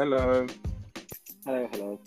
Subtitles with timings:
[0.00, 0.46] Hello.
[1.44, 2.00] Hello, hello.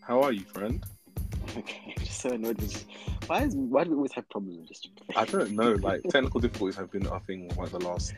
[0.00, 0.84] How are you, friend?
[1.56, 2.84] Okay, I'm just so annoyed with.
[3.28, 4.82] Why is why do we always have problems with this?
[5.14, 5.74] I don't know.
[5.74, 8.12] Like technical difficulties have been a thing like the last.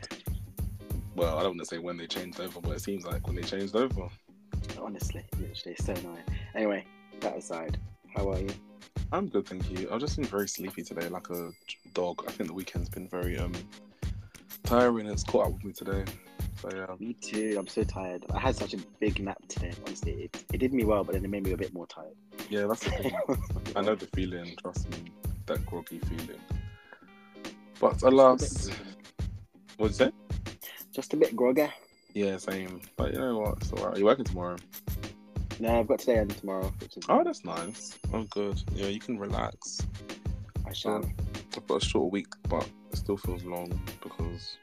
[1.15, 3.35] Well, I don't want to say when they changed over, but it seems like when
[3.35, 4.07] they changed over.
[4.81, 6.23] Honestly, literally, so annoying.
[6.55, 6.83] Anyway,
[7.19, 7.77] that aside,
[8.15, 8.49] how are you?
[9.11, 9.87] I'm good, thank you.
[9.91, 11.51] I've just been very sleepy today, like a
[11.93, 12.23] dog.
[12.27, 13.53] I think the weekend's been very um
[14.65, 15.07] tiring.
[15.07, 16.03] It's caught up with me today.
[16.61, 16.95] So yeah.
[16.99, 17.55] Me too.
[17.57, 18.25] I'm so tired.
[18.33, 19.71] I had such a big nap today.
[19.85, 22.15] Honestly, it, it did me well, but then it made me a bit more tired.
[22.49, 23.17] Yeah, that's the thing.
[23.75, 24.55] I know the feeling.
[24.61, 25.11] Trust me,
[25.45, 26.39] that groggy feeling.
[27.79, 28.69] But alas,
[29.77, 30.13] what's that?
[30.91, 31.67] Just a bit groggy.
[32.13, 32.81] Yeah, same.
[32.95, 33.57] But you know what?
[33.57, 33.95] It's alright.
[33.95, 34.55] Are you working tomorrow?
[35.59, 36.73] No, I've got today and tomorrow,
[37.07, 37.97] Oh, that's nice.
[38.13, 38.61] Oh, good.
[38.73, 39.79] Yeah, you can relax.
[40.67, 41.09] I shall.
[41.57, 44.57] I've got a short week, but it still feels long because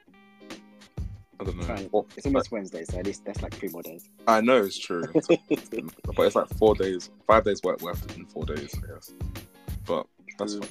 [1.41, 1.63] I don't know.
[1.63, 1.89] Fine.
[2.17, 4.11] It's almost Wednesday, so at least that's like three more days.
[4.27, 8.45] I know it's true, but it's like four days, five days work left in four
[8.45, 9.15] days, I guess.
[9.87, 10.07] But
[10.39, 10.69] that's fine.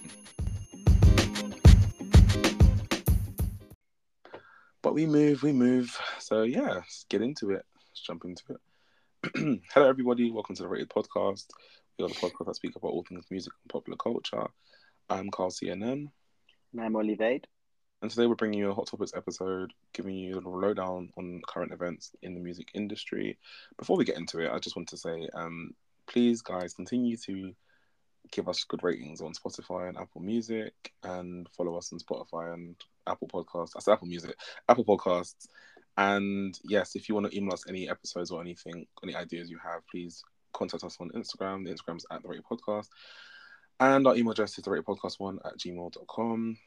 [4.83, 5.97] But we move, we move.
[6.19, 7.65] So yeah, let's get into it.
[7.89, 9.61] Let's jump into it.
[9.73, 10.29] Hello, everybody.
[10.29, 11.47] Welcome to the Rated Podcast.
[11.97, 14.47] We are the podcast that speak about all things music and popular culture.
[15.11, 16.07] I'm Carl CNN.
[16.71, 17.43] And I'm Ollyvade.
[18.01, 21.41] And today we're bringing you a Hot Topics episode, giving you a little lowdown on
[21.45, 23.37] current events in the music industry.
[23.77, 25.71] Before we get into it, I just want to say, um,
[26.07, 27.53] please, guys, continue to
[28.31, 30.73] give us good ratings on Spotify and Apple Music,
[31.03, 33.71] and follow us on Spotify and Apple Podcasts.
[33.73, 34.33] That's Apple Music,
[34.69, 35.47] Apple Podcasts.
[35.97, 39.59] And yes, if you want to email us any episodes or anything, any ideas you
[39.61, 40.23] have, please
[40.53, 41.65] contact us on Instagram.
[41.65, 42.87] The Instagram's at the Rated Podcast.
[43.81, 46.57] And our email address is the podcast1 at gmail.com.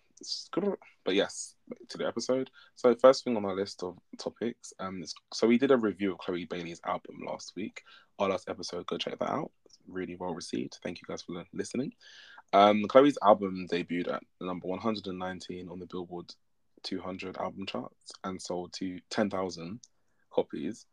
[1.04, 1.54] But yes,
[1.88, 2.50] to the episode.
[2.74, 6.18] So first thing on our list of topics, um, so we did a review of
[6.18, 7.82] Chloe Bailey's album last week.
[8.18, 9.52] Our last episode, go check that out.
[9.64, 10.80] It's really well received.
[10.83, 11.92] Thank you guys for listening.
[12.52, 16.34] Um, Chloe's album debuted at number 119 on the Billboard
[16.83, 19.78] 200 album charts and sold to 10,000
[20.33, 20.86] copies.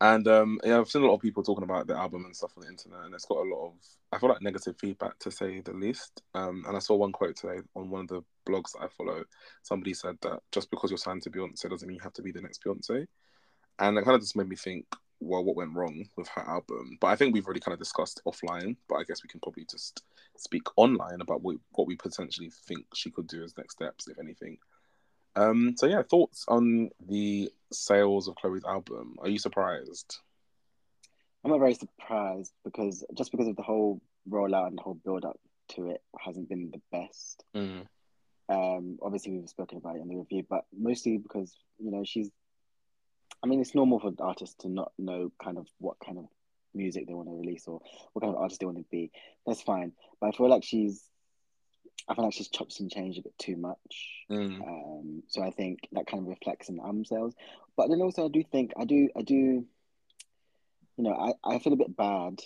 [0.00, 2.52] And um, yeah, I've seen a lot of people talking about the album and stuff
[2.56, 3.72] on the internet, and it's got a lot of,
[4.12, 6.22] I feel like, negative feedback to say the least.
[6.34, 9.24] Um, and I saw one quote today on one of the blogs that I follow.
[9.62, 12.32] Somebody said that just because you're signed to Beyonce doesn't mean you have to be
[12.32, 13.06] the next Beyonce.
[13.78, 14.84] And it kind of just made me think,
[15.20, 16.98] well, what went wrong with her album?
[17.00, 19.66] But I think we've already kind of discussed offline, but I guess we can probably
[19.70, 20.02] just
[20.36, 24.18] speak online about what, what we potentially think she could do as next steps, if
[24.18, 24.58] anything.
[25.36, 29.16] Um, so yeah, thoughts on the sales of Chloe's album?
[29.20, 30.18] Are you surprised?
[31.44, 35.24] I'm not very surprised because just because of the whole rollout and the whole build
[35.24, 35.38] up
[35.68, 37.44] to it hasn't been the best.
[37.54, 37.86] Mm.
[38.48, 42.30] Um, obviously we've spoken about it in the review, but mostly because you know she's.
[43.44, 46.24] I mean, it's normal for artists to not know kind of what kind of
[46.74, 47.80] music they want to release or
[48.12, 49.10] what kind of artist they want to be.
[49.46, 51.02] That's fine, but I feel like she's.
[52.08, 54.24] I feel like she's chopped and changed a bit too much.
[54.30, 54.60] Mm.
[54.60, 57.34] Um, so I think that kind of reflects in the album sales.
[57.76, 59.66] But then also I do think I do I do
[60.96, 62.40] you know, I, I feel a bit bad.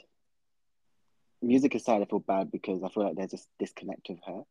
[1.43, 4.43] Music aside, I feel bad because I feel like there's this disconnect with her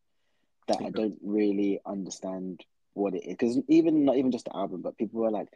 [0.67, 3.33] that I don't really understand what it is.
[3.33, 5.49] Because even not even just the album, but people were like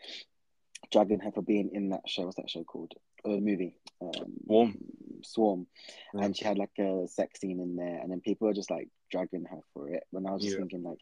[0.94, 2.24] dragging her for being in that show.
[2.24, 2.94] What's that show called?
[3.26, 3.76] A movie.
[4.02, 4.12] Um,
[4.46, 4.78] Swarm.
[5.24, 5.68] Swarm.
[6.14, 6.24] Yeah.
[6.26, 8.88] And she had like a sex scene in there, and then people were just like
[9.12, 10.04] dragging her for it.
[10.12, 10.60] When I was just Yeah.
[10.60, 11.00] thinking like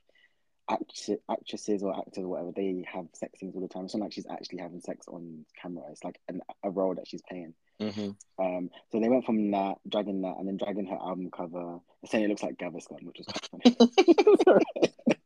[0.69, 3.85] act- actresses or actors or whatever, they have sex scenes all the time.
[3.85, 5.83] It's not like she's actually having sex on camera.
[5.91, 7.53] It's like an, a role that she's playing.
[7.79, 11.79] hmm Um, so they went from that, dragging that, and then dragging her album cover,
[12.05, 15.15] saying it looks like Gaviscon, which was quite funny.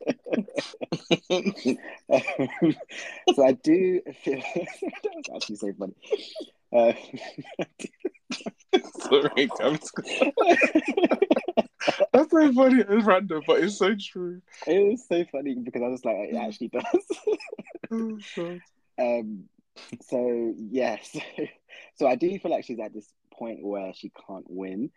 [3.35, 5.95] So I do feel that was actually so funny.
[6.73, 6.93] Uh,
[8.99, 9.79] Sorry, I'm
[12.13, 14.41] That's so funny and random, but it's so true.
[14.67, 16.85] it was so funny because I was like, it actually does.
[17.91, 18.17] Oh.
[18.97, 19.49] Um,
[20.02, 21.16] so yes,
[21.96, 24.90] so I do feel like she's at this point where she can't win.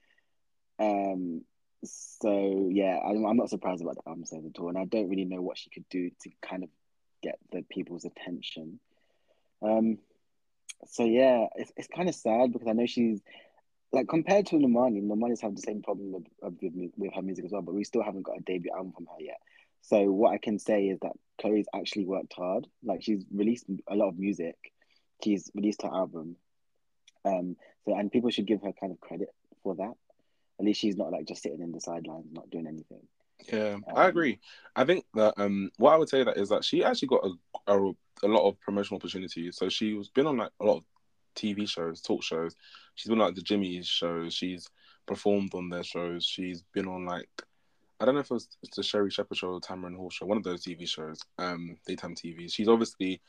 [0.78, 1.42] Um,
[1.84, 5.08] so yeah, I'm, I'm not surprised about the album sales at all, and I don't
[5.08, 6.70] really know what she could do to kind of
[7.22, 8.80] get the people's attention.
[9.62, 9.98] Um,
[10.86, 13.20] so yeah, it's it's kind of sad because I know she's
[13.92, 17.52] like compared to Normani, Normani's have the same problem with, with with her music as
[17.52, 19.38] well, but we still haven't got a debut album from her yet.
[19.82, 22.66] So what I can say is that Chloe's actually worked hard.
[22.84, 24.56] Like she's released a lot of music.
[25.24, 26.36] She's released her album.
[27.24, 29.28] Um, so and people should give her kind of credit
[29.62, 29.94] for that.
[30.58, 33.06] At least she's not like just sitting in the sidelines, not doing anything.
[33.52, 34.40] Yeah, I Um, agree.
[34.74, 37.72] I think that um, what I would say that is that she actually got a,
[37.72, 37.92] a,
[38.24, 39.56] a lot of promotional opportunities.
[39.56, 40.84] So she's been on like a lot of
[41.36, 42.54] TV shows, talk shows.
[42.96, 44.34] She's been on, like the Jimmy's shows.
[44.34, 44.68] She's
[45.06, 46.24] performed on their shows.
[46.24, 47.28] She's been on like
[48.00, 50.36] I don't know if it was the Sherri Shepherd show or Tamron Hall show, one
[50.36, 52.52] of those TV shows, um, daytime TV.
[52.52, 53.20] She's obviously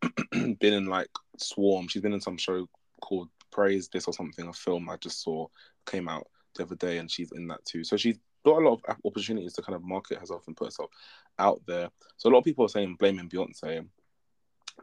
[0.32, 1.08] been in like
[1.38, 1.88] Swarm.
[1.88, 2.68] She's been in some show
[3.00, 5.48] called Praise This or something, a film I just saw
[5.86, 7.84] came out the other day, and she's in that too.
[7.84, 10.90] So she's got a lot of opportunities to kind of market herself and put herself
[11.38, 11.90] out there.
[12.16, 13.86] So a lot of people are saying blaming Beyonce,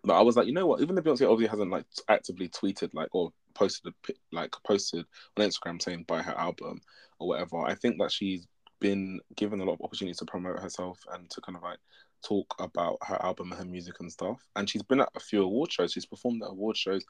[0.03, 0.81] but I was like, you know what?
[0.81, 5.05] Even if Beyonce obviously hasn't like actively tweeted like or posted a, like posted
[5.37, 6.81] on Instagram saying buy her album
[7.19, 8.47] or whatever, I think that she's
[8.79, 11.79] been given a lot of opportunities to promote herself and to kind of like
[12.23, 14.41] talk about her album and her music and stuff.
[14.55, 15.91] And she's been at a few award shows.
[15.91, 17.03] She's performed at award shows.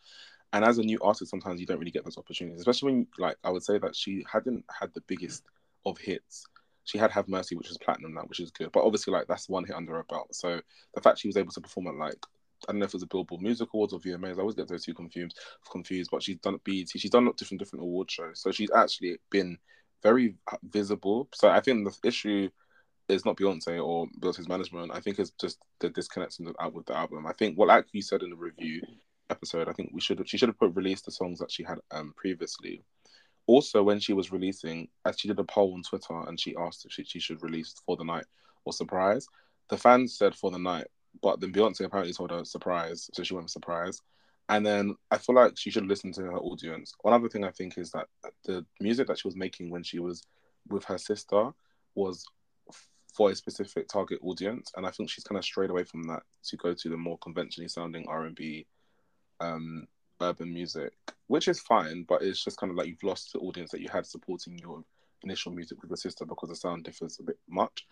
[0.51, 3.37] And as a new artist, sometimes you don't really get those opportunities, especially when, like,
[3.43, 5.43] I would say that she hadn't had the biggest
[5.85, 6.45] of hits.
[6.85, 8.71] She had Have Mercy, which is platinum now, which is good.
[8.71, 10.33] But obviously, like, that's one hit under her belt.
[10.33, 10.59] So
[10.95, 12.25] the fact she was able to perform at, like,
[12.67, 14.37] I don't know if it was a Billboard Music Awards or VMAs.
[14.37, 15.37] I always get those two confused.
[15.71, 16.89] Confused, but she's done BET.
[16.89, 19.57] She's done different different award shows, so she's actually been
[20.03, 21.29] very uh, visible.
[21.33, 22.49] So I think the issue
[23.07, 24.91] is not Beyonce or Beyonce's management.
[24.93, 27.25] I think it's just the disconnect uh, with the album.
[27.27, 28.81] I think what, like you said in the review
[29.29, 31.79] episode, I think we should she should have put released the songs that she had
[31.91, 32.83] um previously.
[33.47, 36.85] Also, when she was releasing, as she did a poll on Twitter and she asked
[36.85, 38.25] if she, she should release for the night
[38.65, 39.27] or surprise,
[39.69, 40.85] the fans said for the night
[41.21, 44.01] but then Beyonce apparently told her surprise, so she went for surprise.
[44.47, 46.93] And then I feel like she should listen to her audience.
[47.01, 48.07] One other thing I think is that
[48.45, 50.23] the music that she was making when she was
[50.69, 51.51] with her sister
[51.95, 52.25] was
[53.13, 56.23] for a specific target audience, and I think she's kind of strayed away from that
[56.45, 58.65] to go to the more conventionally sounding R and B,
[59.39, 59.87] um,
[60.21, 60.93] urban music,
[61.27, 63.89] which is fine, but it's just kind of like you've lost the audience that you
[63.89, 64.83] had supporting your
[65.23, 67.85] initial music with your sister because the sound differs a bit much.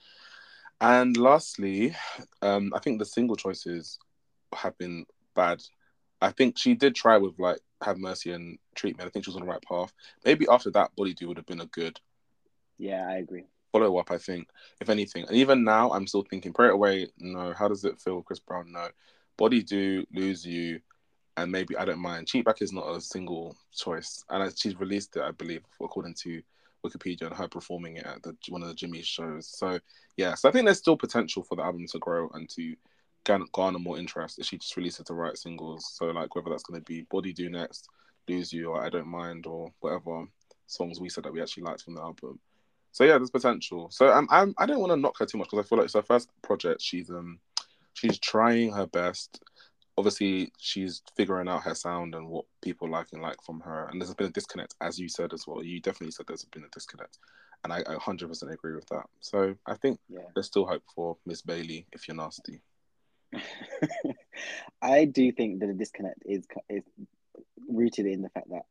[0.79, 1.95] And lastly,
[2.41, 3.97] um, I think the single choices
[4.53, 5.05] have been
[5.35, 5.61] bad.
[6.21, 9.07] I think she did try with like Have Mercy and Treatment.
[9.07, 9.91] I think she was on the right path.
[10.23, 11.99] Maybe after that, Body Do would have been a good.
[12.77, 13.45] Yeah, I agree.
[13.71, 14.47] Follow up, I think,
[14.79, 15.25] if anything.
[15.27, 17.53] And even now, I'm still thinking, Pray It Away, no.
[17.53, 18.71] How does it feel, Chris Brown?
[18.71, 18.88] No.
[19.38, 20.79] Body Do, Lose You,
[21.37, 22.27] and maybe I Don't Mind.
[22.27, 24.25] Cheat Back is not a single choice.
[24.29, 26.41] And she's released it, I believe, according to
[26.85, 29.47] Wikipedia and her performing it at the, one of the Jimmy's shows.
[29.47, 29.79] So
[30.17, 32.75] yeah, so I think there's still potential for the album to grow and to
[33.51, 35.91] garner more interest if she just releases the right singles.
[35.93, 37.87] So like whether that's going to be Body Do Next,
[38.27, 40.25] Lose You, or I Don't Mind, or whatever
[40.65, 42.39] songs we said that we actually liked from the album.
[42.91, 43.89] So yeah, there's potential.
[43.91, 45.85] So I'm, I'm I don't want to knock her too much because I feel like
[45.85, 46.81] it's her first project.
[46.81, 47.39] She's um
[47.93, 49.43] she's trying her best
[49.97, 53.88] obviously she's figuring out her sound and what people like and like from her.
[53.88, 55.63] And there's been a disconnect, as you said as well.
[55.63, 57.17] You definitely said there's been a disconnect,
[57.63, 59.05] and I, I 100% agree with that.
[59.21, 60.19] So I think yeah.
[60.33, 62.61] there's still hope for Miss Bailey if you're nasty.
[64.81, 66.83] I do think that the disconnect is is
[67.67, 68.63] rooted in the fact that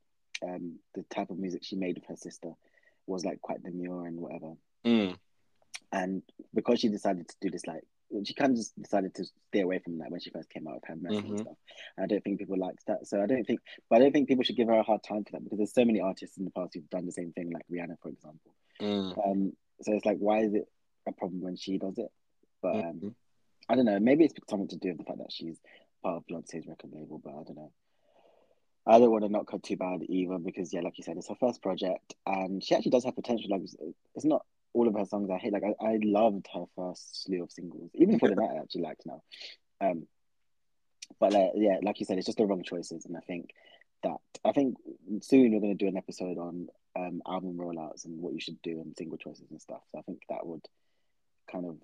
[0.43, 2.53] um, the type of music she made with her sister
[3.07, 4.55] was like quite demure and whatever.
[4.85, 5.17] Mm.
[5.93, 6.23] And
[6.55, 7.85] because she decided to do this like
[8.25, 10.75] she kind of just decided to stay away from that when she first came out
[10.75, 11.31] with her message mm-hmm.
[11.33, 11.57] and stuff.
[11.97, 13.07] And I don't think people liked that.
[13.07, 13.61] So I don't think,
[13.91, 15.75] but I don't think people should give her a hard time for that because there's
[15.75, 18.53] so many artists in the past who've done the same thing, like Rihanna, for example.
[18.81, 19.31] Mm.
[19.31, 20.69] Um, so it's like, why is it
[21.09, 22.11] a problem when she does it?
[22.63, 23.09] But um, mm-hmm.
[23.69, 23.99] I don't know.
[23.99, 25.59] Maybe it's something to do with the fact that she's
[26.03, 27.73] part of Beyonce's record label, but I don't know.
[28.87, 31.29] I don't want to knock her too bad either because, yeah, like you said, it's
[31.29, 33.51] her first project and she actually does have potential.
[33.51, 33.63] Like,
[34.15, 35.55] it's not all of her songs I hate.
[35.55, 38.83] Like I, I loved her first slew of singles, even for the night I actually
[38.83, 39.23] liked now.
[39.81, 40.07] Um,
[41.19, 43.51] but uh, yeah, like you said, it's just the wrong choices, and I think
[44.03, 44.77] that I think
[45.23, 48.61] soon we're going to do an episode on um, album rollouts and what you should
[48.63, 49.81] do and single choices and stuff.
[49.93, 50.65] So I think that would
[51.51, 51.77] kind of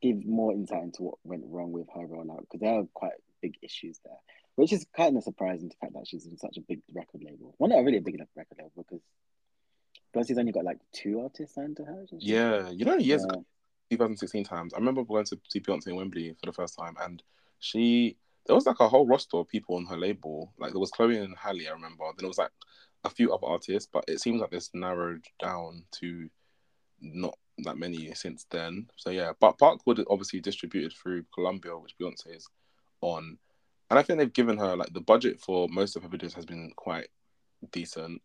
[0.00, 3.56] give more insight into what went wrong with her rollout because there are quite big
[3.62, 4.18] issues there,
[4.54, 5.68] which is kind of surprising.
[5.68, 8.02] To the fact that she's in such a big record label, well, not really a
[8.02, 9.02] big enough record label because
[10.14, 12.04] Beyonce's only got like two artists signed to her.
[12.18, 13.34] Yeah, you know, years yeah.
[13.34, 13.44] ago,
[13.90, 14.74] 2016 times.
[14.74, 17.22] I remember going to see Beyonce in Wembley for the first time, and
[17.58, 20.52] she there was like a whole roster of people on her label.
[20.58, 22.04] Like there was Chloe and Halle, I remember.
[22.16, 22.52] Then it was like
[23.04, 26.28] a few other artists, but it seems like this narrowed down to
[27.00, 28.88] not that many since then.
[28.96, 32.48] So yeah, but Parkwood obviously distributed through Columbia, which Beyonce is
[33.00, 33.38] on,
[33.90, 36.46] and I think they've given her like the budget for most of her videos has
[36.46, 37.08] been quite
[37.72, 38.22] decent.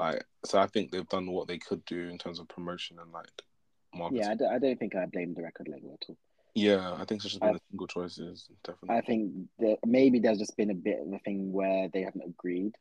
[0.00, 3.12] Like, so I think they've done what they could do in terms of promotion and
[3.12, 3.28] like
[3.94, 4.22] marketing.
[4.22, 6.16] Yeah, I don't, think I blame the record label at all.
[6.54, 8.96] Yeah, I think it's just been I, the single choices, definitely.
[8.96, 12.24] I think that maybe there's just been a bit of a thing where they haven't
[12.26, 12.76] agreed.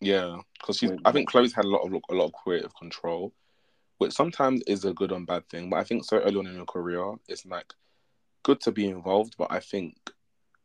[0.00, 0.82] Yeah, because.
[1.04, 3.34] I think Chloe's had a lot of a lot of creative control,
[3.98, 5.68] which sometimes is a good and bad thing.
[5.68, 7.70] But I think so early on in your career, it's like
[8.44, 9.94] good to be involved, but I think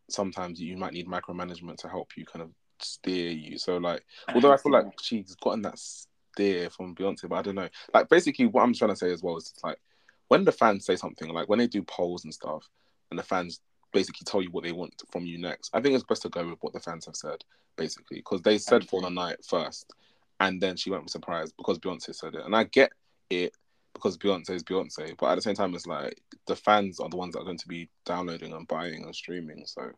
[0.10, 2.52] sometimes you might need micromanagement to help you kind of
[2.84, 3.58] steer you.
[3.58, 7.56] So like, although I feel like she's gotten that steer from Beyonce, but I don't
[7.56, 7.70] know.
[7.94, 9.80] Like basically, what I'm trying to say as well is like
[10.28, 12.70] when the fans say something, like when they do polls and stuff,
[13.10, 13.60] and the fans
[13.94, 15.70] basically tell you what they want from you next.
[15.74, 17.44] I think it's best to go with what the fans have said,
[17.76, 19.94] basically, because they said for the night first,
[20.40, 22.92] and then she went with surprise because Beyonce said it, and I get
[23.30, 23.54] it
[23.94, 27.18] because Beyonce is Beyonce, but at the same time, it's like the fans are the
[27.18, 29.64] ones that are going to be downloading and buying and streaming.
[29.66, 29.92] So,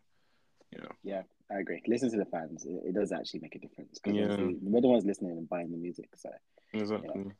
[0.72, 0.92] you know.
[1.04, 1.24] Yeah,
[1.54, 1.82] I agree.
[1.88, 4.00] Listen to the fans; it, it does actually make a difference.
[4.06, 4.36] Yeah.
[4.62, 6.10] we're the ones listening and buying the music.
[6.16, 6.30] So
[6.74, 7.32] exactly.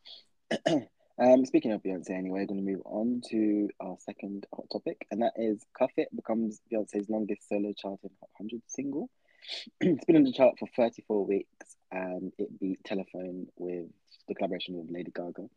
[1.20, 5.08] um, speaking of Beyonce, anyway, we're going to move on to our second hot topic,
[5.12, 9.10] and that is "Cuff It" becomes Beyonce's longest solo charting Hot 100 single.
[9.82, 13.88] it's been on the chart for 34 weeks, and it beat "Telephone" with
[14.28, 15.50] the collaboration with Lady Gaga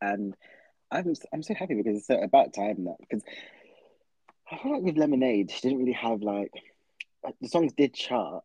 [0.00, 0.36] and
[0.90, 3.22] I'm I'm so happy because it's about time that because
[4.50, 6.52] I feel like with Lemonade, she didn't really have like
[7.40, 8.44] the songs did chart,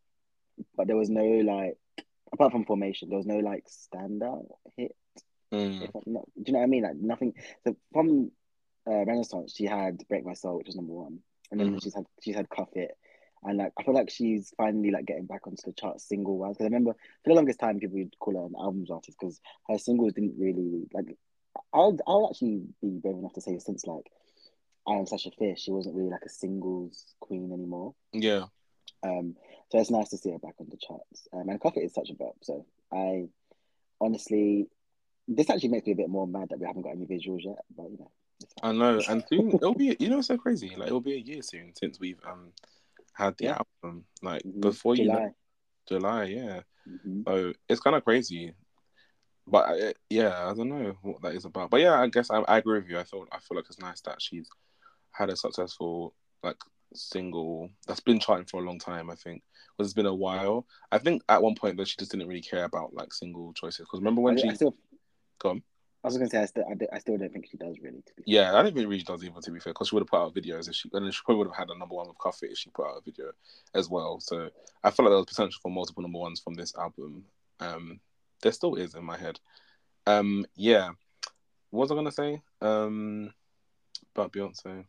[0.75, 1.77] but there was no like
[2.31, 4.96] apart from Formation, there was no like standout hit.
[5.53, 5.89] Mm.
[6.05, 6.84] Not, do you know what I mean?
[6.84, 7.34] Like nothing.
[7.63, 8.31] So from
[8.88, 11.19] uh, Renaissance, she had "Break My Soul," which was number one,
[11.51, 11.84] and then mm.
[11.84, 12.91] she's had she's had "Cuff It,"
[13.43, 16.55] and like I feel like she's finally like getting back onto the chart single wise.
[16.55, 16.93] Because I remember
[17.24, 20.36] for the longest time people would call her an albums artist because her singles didn't
[20.38, 21.17] really like
[21.74, 24.12] I'll I'll actually be brave enough to say since like
[24.88, 27.93] I Am Sasha Fierce, she wasn't really like a singles queen anymore.
[28.13, 28.46] Yeah.
[29.04, 29.36] Um.
[29.70, 31.27] So it's nice to see her back on the charts.
[31.34, 32.36] Um, and Cuff It is such a bop.
[32.42, 33.27] So I
[34.00, 34.68] honestly,
[35.27, 37.60] this actually makes me a bit more mad that we haven't got any visuals yet.
[37.75, 38.12] But you know.
[38.62, 40.74] I know, and soon it'll be you know so crazy.
[40.75, 42.51] Like it'll be a year soon since we've um
[43.13, 43.58] had the yeah.
[43.84, 44.06] album.
[44.22, 44.62] Like mm-hmm.
[44.62, 45.13] before July.
[45.16, 45.36] you know,
[45.88, 46.62] July, yeah.
[46.88, 47.22] Mm-hmm.
[47.27, 48.54] So it's kind of crazy
[49.48, 51.70] but uh, yeah, I don't know what that is about.
[51.70, 53.00] But yeah, I guess I, I agree with you.
[53.00, 54.50] I thought I feel like it's nice that she's
[55.12, 56.13] had a successful
[56.44, 56.58] like
[56.94, 59.10] single that's been charting for a long time.
[59.10, 59.44] I think
[59.77, 60.65] because it's been a while.
[60.91, 63.79] I think at one point that she just didn't really care about like single choices.
[63.79, 64.75] Because remember when I, she I still,
[65.39, 65.63] come.
[66.03, 68.03] I was gonna say I still, I, I still don't think she does really.
[68.25, 70.22] yeah, I don't think really does even to be fair, because she would have put
[70.22, 72.39] out videos if she, and she probably would have had a number one with Cuff
[72.44, 73.32] if she put out a video
[73.74, 74.20] as well.
[74.20, 74.50] So
[74.84, 77.25] I feel like there was potential for multiple number ones from this album.
[77.60, 78.00] Um,
[78.41, 79.39] there still is in my head.
[80.06, 80.91] Um, yeah.
[81.72, 82.41] What was I gonna say?
[82.62, 83.34] Um,
[84.15, 84.86] about Beyonce.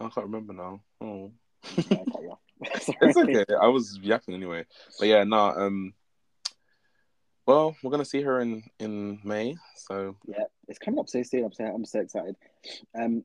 [0.00, 0.80] I can't remember now.
[1.00, 1.32] Oh.
[2.60, 3.44] it's okay.
[3.60, 4.64] I was yapping anyway.
[4.98, 5.94] But yeah, no, nah, um
[7.46, 9.56] well, we're gonna see her in in May.
[9.76, 11.44] So yeah, it's coming up so soon.
[11.44, 12.36] I'm so I'm so excited.
[12.94, 13.24] Um,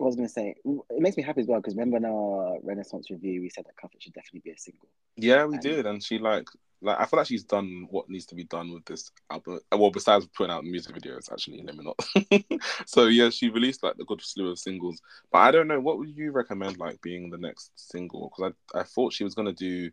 [0.00, 3.10] I was gonna say, it makes me happy as well because remember in our Renaissance
[3.10, 4.88] review, we said that Cuff It should definitely be a single.
[5.16, 6.46] Yeah, we did, and she like
[6.82, 9.60] like I feel like she's done what needs to be done with this album.
[9.70, 12.60] Well, besides putting out music videos, actually, let me not.
[12.86, 15.98] so yeah, she released like the good slew of singles, but I don't know what
[15.98, 19.52] would you recommend like being the next single because I I thought she was gonna
[19.52, 19.90] do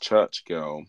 [0.00, 0.84] Church Girl,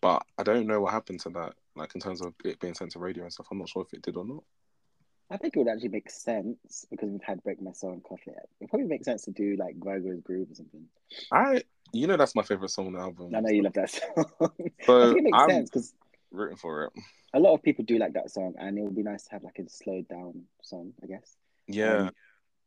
[0.00, 1.54] but I don't know what happened to that.
[1.76, 3.92] Like in terms of it being sent to radio and stuff, I'm not sure if
[3.92, 4.44] it did or not.
[5.32, 8.32] I think it would actually make sense because we've had Break My Soul and Coffee.
[8.60, 10.84] It probably makes sense to do like Virgo's Groove or something.
[11.32, 11.62] I,
[11.92, 13.34] you know, that's my favorite song on the album.
[13.34, 14.26] I know you love that song.
[14.84, 15.94] So I think it makes I'm sense because
[16.30, 16.92] rooting for it.
[17.32, 19.42] A lot of people do like that song, and it would be nice to have
[19.42, 21.34] like a slowed down song, I guess.
[21.66, 21.94] Yeah.
[21.94, 22.10] Um,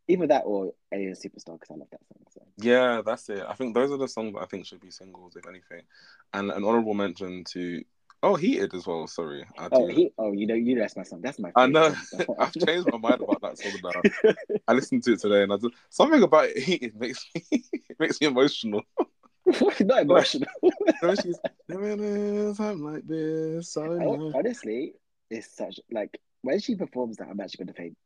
[0.07, 2.25] either that or Alien Superstar because I love that song.
[2.33, 2.41] So.
[2.57, 3.43] Yeah, that's it.
[3.47, 5.83] I think those are the songs that I think should be singles, if anything.
[6.33, 7.83] And an honorable mention to
[8.25, 9.05] Oh, he heated as well.
[9.05, 9.45] Sorry.
[9.55, 11.21] I oh, he, oh, you know, you know, that's my song.
[11.21, 11.51] That's my.
[11.55, 11.93] I know.
[12.39, 14.33] I've changed my mind about that song now.
[14.67, 17.99] I listened to it today, and I just, something about it heated makes me it
[17.99, 18.81] makes me emotional.
[19.45, 20.49] Not emotional.
[21.21, 21.37] she's
[22.57, 23.77] time like this.
[23.77, 24.93] I honestly,
[25.29, 27.97] it's such like when she performs that, I'm actually going to faint.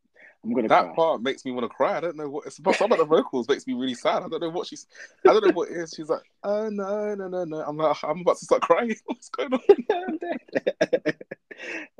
[0.44, 0.68] I'm gonna.
[0.68, 0.96] That cry.
[0.96, 1.98] part makes me want to cry.
[1.98, 2.76] I don't know what it's about.
[2.76, 4.24] Some of the vocals makes me really sad.
[4.24, 4.88] I don't know what she's.
[5.28, 5.94] I don't know what it is.
[5.96, 7.62] She's like, oh no, no, no, no.
[7.62, 8.96] I'm like, I'm about to start crying.
[9.06, 9.60] What's going on?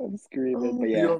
[0.00, 1.18] I'm screaming, oh, but yeah.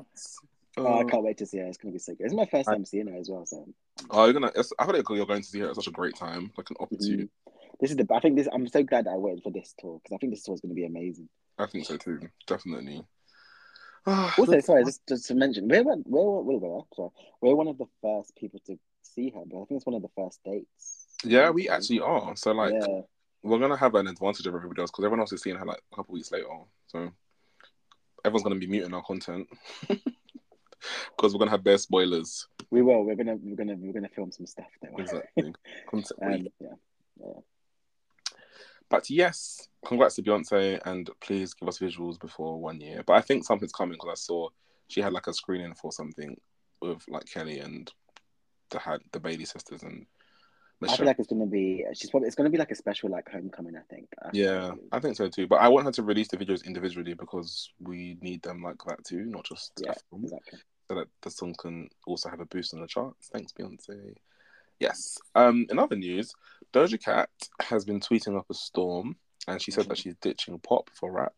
[0.79, 1.67] Oh, I can't wait to see her.
[1.67, 2.25] It's gonna be so good.
[2.25, 3.45] It's my first time seeing her as well.
[3.45, 3.67] So.
[4.11, 4.53] Oh, you're gonna.
[4.79, 6.77] I feel like you're going to see her at such a great time, like an
[6.81, 7.25] opportunity.
[7.25, 7.53] Mm-hmm.
[7.81, 8.07] This is the.
[8.15, 8.49] I think this.
[8.50, 10.61] I'm so glad that I waited for this tour because I think this tour is
[10.61, 11.29] going to be amazing.
[11.59, 12.21] I think so too.
[12.47, 13.05] Definitely.
[14.07, 15.97] Also, sorry, just, just to mention, we're, we're,
[16.42, 19.78] we're, we're, sorry, we're one of the first people to see her, but I think
[19.78, 21.07] it's one of the first dates.
[21.25, 22.35] Yeah, we actually are.
[22.37, 23.00] So, like, yeah.
[23.42, 25.66] we're going to have an advantage over everybody else because everyone else is seeing her
[25.66, 26.47] like a couple weeks later.
[26.87, 27.11] So,
[28.25, 29.49] everyone's going to be muting our content
[29.88, 32.47] because we're going to have bare spoilers.
[32.71, 33.04] We will.
[33.04, 34.92] We're gonna we're gonna we're gonna film some stuff there.
[34.97, 35.52] Exactly.
[35.92, 36.04] um,
[36.61, 36.69] yeah.
[37.19, 37.33] yeah.
[38.88, 43.03] But yes, congrats to Beyonce, and please give us visuals before one year.
[43.07, 44.49] But I think something's coming because I saw
[44.89, 46.37] she had like a screening for something
[46.83, 47.91] with like Kelly and
[48.71, 50.07] the had the Bailey sisters and
[50.83, 50.97] I Michelle.
[50.99, 51.85] feel like it's gonna be.
[51.95, 52.27] She's probably.
[52.27, 53.77] It's gonna be like a special like homecoming.
[53.77, 54.09] I think.
[54.23, 54.79] I yeah, is.
[54.93, 55.47] I think so too.
[55.47, 59.05] But I want her to release the videos individually because we need them like that
[59.05, 60.59] too, not just Yeah, exactly.
[60.89, 63.29] so that the song can also have a boost on the charts.
[63.31, 64.15] Thanks, Beyonce.
[64.79, 65.19] Yes.
[65.35, 65.67] Um.
[65.69, 66.33] In other news,
[66.73, 67.29] Doja Cat
[67.61, 69.17] has been tweeting up a storm,
[69.50, 71.35] and she said that she's ditching pop for rap.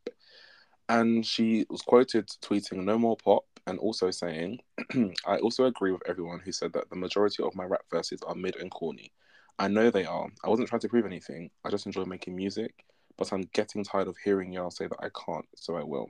[0.89, 4.59] And she was quoted tweeting no more pop and also saying,
[5.27, 8.35] I also agree with everyone who said that the majority of my rap verses are
[8.35, 9.13] mid and corny.
[9.59, 10.29] I know they are.
[10.45, 11.51] I wasn't trying to prove anything.
[11.65, 12.85] I just enjoy making music,
[13.17, 16.09] but I'm getting tired of hearing y'all say that I can't, so I will.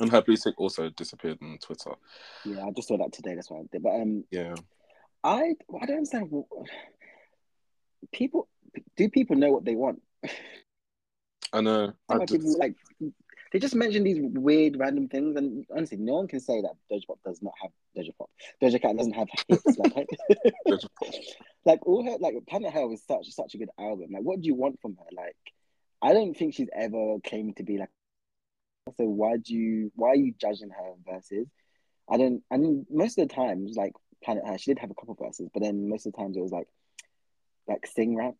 [0.00, 1.92] And her blue tick also disappeared on Twitter.
[2.44, 3.34] Yeah, I just saw that today.
[3.36, 3.82] That's why I did.
[3.82, 4.54] But um, Yeah.
[5.22, 6.30] I I don't understand.
[8.12, 8.48] People
[8.96, 10.02] do people know what they want?
[11.52, 11.92] I know.
[12.08, 12.74] I people, like
[13.52, 17.06] they just mention these weird random things, and honestly, no one can say that Doja
[17.06, 18.30] Pop does not have Doja Pop.
[18.62, 20.08] Doja Cat doesn't have hits like
[21.64, 24.08] like all her like Planet Her is such such a good album.
[24.12, 25.06] Like, what do you want from her?
[25.16, 25.36] Like,
[26.02, 27.90] I don't think she's ever claimed to be like.
[28.96, 31.46] So why do you why are you judging her verses?
[32.10, 32.42] I don't.
[32.50, 35.48] I mean, most of the times, like Planet Her, she did have a couple verses,
[35.52, 36.68] but then most of the times it was like
[37.66, 38.34] like sing rap.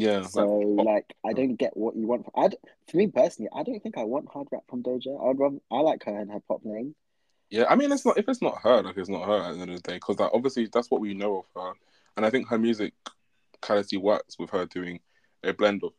[0.00, 0.22] Yeah.
[0.22, 2.24] So like, like, I don't get what you want.
[2.24, 2.48] From, I
[2.90, 5.30] for me personally, I don't think I want hard rap from Doja.
[5.30, 6.94] I'd rather I like her and her pop lane.
[7.50, 9.60] Yeah, I mean, it's not if it's not her, like it's not her at the
[9.60, 11.72] end of the day, because like, obviously that's what we know of her,
[12.16, 12.92] and I think her music
[13.62, 15.00] quality works with her doing
[15.42, 15.92] a blend of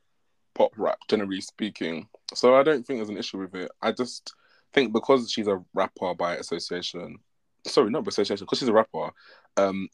[0.54, 2.08] pop rap, generally speaking.
[2.34, 3.72] So I don't think there's an issue with it.
[3.82, 4.34] I just
[4.74, 7.18] think because she's a rapper by association,
[7.66, 9.10] sorry, not by association, because she's a rapper.
[9.58, 9.90] Um,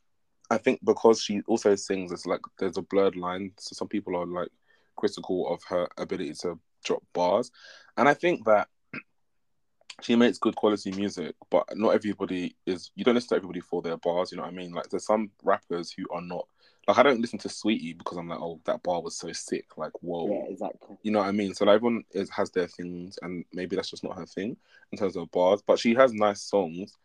[0.50, 3.52] I think because she also sings, it's like there's a blurred line.
[3.58, 4.50] So some people are like
[4.96, 7.52] critical of her ability to drop bars,
[7.98, 8.68] and I think that
[10.02, 12.92] she makes good quality music, but not everybody is.
[12.96, 14.32] You don't listen to everybody for their bars.
[14.32, 14.72] You know what I mean?
[14.72, 16.48] Like there's some rappers who are not.
[16.88, 19.78] Like I don't listen to Saweetie because I'm like, oh, that bar was so sick.
[19.78, 20.96] Like whoa, Yeah, exactly.
[21.02, 21.56] you know what I mean?
[21.56, 24.56] So like, everyone is has their things, and maybe that's just not her thing
[24.92, 25.64] in terms of bars.
[25.66, 26.96] But she has nice songs.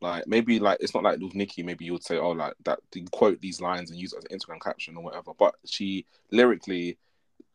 [0.00, 1.62] Like maybe like it's not like with Nicki.
[1.62, 2.80] Maybe you would say, oh, like that.
[2.94, 5.32] You quote these lines and use it as an Instagram caption or whatever.
[5.38, 6.96] But she lyrically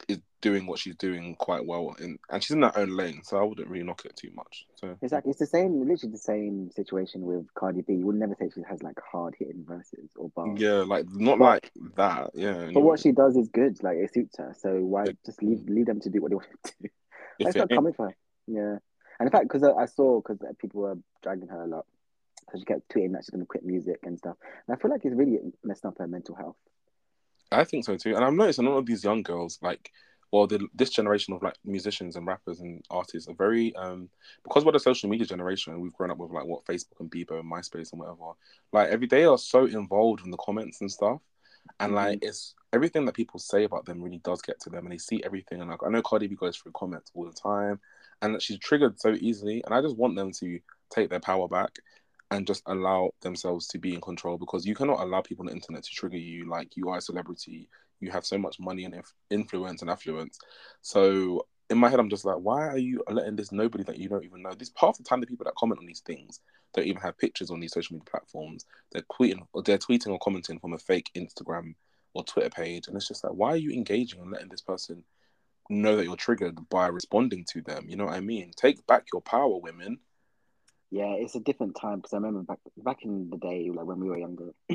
[0.07, 3.21] is doing what she's doing quite well, in, and she's in her own lane.
[3.23, 4.65] So I wouldn't really knock it too much.
[4.75, 5.31] So Exactly.
[5.31, 7.93] It's the same, literally the same situation with Cardi B.
[7.93, 10.59] You would never say she has like hard hitting verses or bars.
[10.59, 12.31] yeah, like not But- like that.
[12.35, 13.81] Yeah, But what she does is good.
[13.81, 14.53] Like it suits her.
[14.59, 15.11] So why Yeah.
[15.25, 16.89] just leave leave them to do what they want to do?
[17.39, 18.15] It's not coming for her.
[18.47, 18.77] Yeah.
[19.19, 21.85] And in fact, because I, I saw because people were dragging her a lot,
[22.51, 24.37] so she kept tweeting that she's going to quit music and stuff.
[24.67, 26.55] And I feel like it's really messed up her mental health.
[27.51, 28.15] I think so too.
[28.15, 29.91] And I've noticed a lot of these young girls, like,
[30.31, 34.09] well, the, this generation of like musicians and rappers and artists are very, um,
[34.43, 37.39] because we're the social media generation, we've grown up with like what Facebook and Bebo
[37.39, 38.33] and MySpace and whatever.
[38.73, 41.21] Like, every day are so involved in the comments and stuff.
[41.79, 44.91] And like, it's everything that people say about them really does get to them and
[44.91, 45.61] they see everything.
[45.61, 47.79] And like, I know Cardi B goes through comments all the time
[48.21, 49.63] and she's triggered so easily.
[49.65, 50.59] And I just want them to
[50.91, 51.71] take their power back
[52.31, 55.53] and just allow themselves to be in control because you cannot allow people on the
[55.53, 58.93] internet to trigger you like you are a celebrity you have so much money and
[58.93, 60.37] inf- influence and affluence.
[60.81, 64.07] So in my head i'm just like why are you letting this nobody that you
[64.07, 64.53] don't even know?
[64.53, 66.39] This half the time the people that comment on these things
[66.73, 70.19] don't even have pictures on these social media platforms they're tweeting or they're tweeting or
[70.19, 71.73] commenting from a fake instagram
[72.13, 75.03] or twitter page and it's just like why are you engaging and letting this person
[75.69, 77.85] know that you're triggered by responding to them?
[77.89, 78.51] You know what i mean?
[78.55, 79.97] Take back your power women
[80.95, 83.99] Yeah, it's a different time because I remember back back in the day, like when
[83.99, 84.51] we were younger,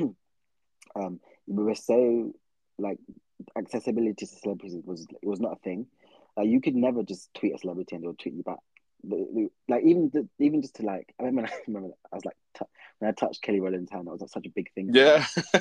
[0.95, 2.31] um, we were so
[2.77, 2.99] like
[3.57, 5.87] accessibility to celebrities was it was not a thing.
[6.37, 8.59] Like you could never just tweet a celebrity and they'll tweet you back.
[9.67, 12.65] Like even the, even just to like I remember I remember I was like t-
[12.99, 14.91] when I touched Kelly Rowland's hand, that was like, such a big thing.
[14.93, 15.25] yeah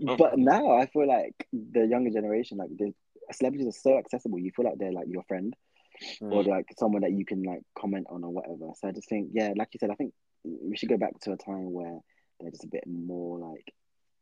[0.18, 2.92] but now I feel like the younger generation, like the
[3.30, 4.40] celebrities are so accessible.
[4.40, 5.54] You feel like they're like your friend
[6.20, 6.48] or Mm.
[6.48, 8.72] like someone that you can like comment on or whatever.
[8.76, 10.12] So I just think, yeah, like you said, I think
[10.44, 11.98] we should go back to a time where
[12.40, 13.72] they're just a bit more like,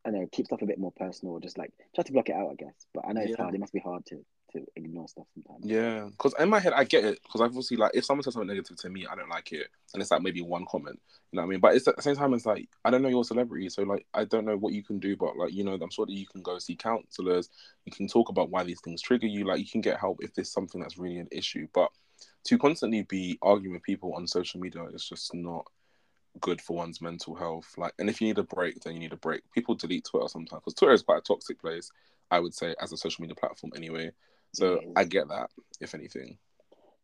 [0.05, 2.29] I don't know, keep stuff a bit more personal, or just like try to block
[2.29, 2.85] it out, I guess.
[2.93, 3.43] But I know it's Yeah.
[3.43, 3.55] hard.
[3.55, 4.23] It must be hard to
[4.53, 5.65] to ignore stuff sometimes.
[5.65, 7.19] Yeah, because in my head I get it.
[7.23, 9.67] Because I've obviously, like, if someone says something negative to me, I don't like it,
[9.93, 10.99] and it's like maybe one comment.
[11.31, 11.59] You know what I mean?
[11.59, 13.83] But it's at the same time, it's like I don't know you're a celebrity, so
[13.83, 15.15] like I don't know what you can do.
[15.17, 17.49] But like you know, I'm sure that you can go see counselors.
[17.85, 19.45] You can talk about why these things trigger you.
[19.45, 21.67] Like you can get help if there's something that's really an issue.
[21.73, 21.89] But
[22.45, 25.65] to constantly be arguing with people on social media is just not
[26.39, 27.73] good for one's mental health.
[27.77, 29.41] Like, and if you need a break, then you need a break.
[29.53, 31.91] People delete Twitter sometimes because Twitter is quite a toxic place.
[32.31, 34.11] I would say as a social media platform anyway.
[34.53, 34.79] So.
[34.95, 35.49] I get that,
[35.81, 36.37] if anything.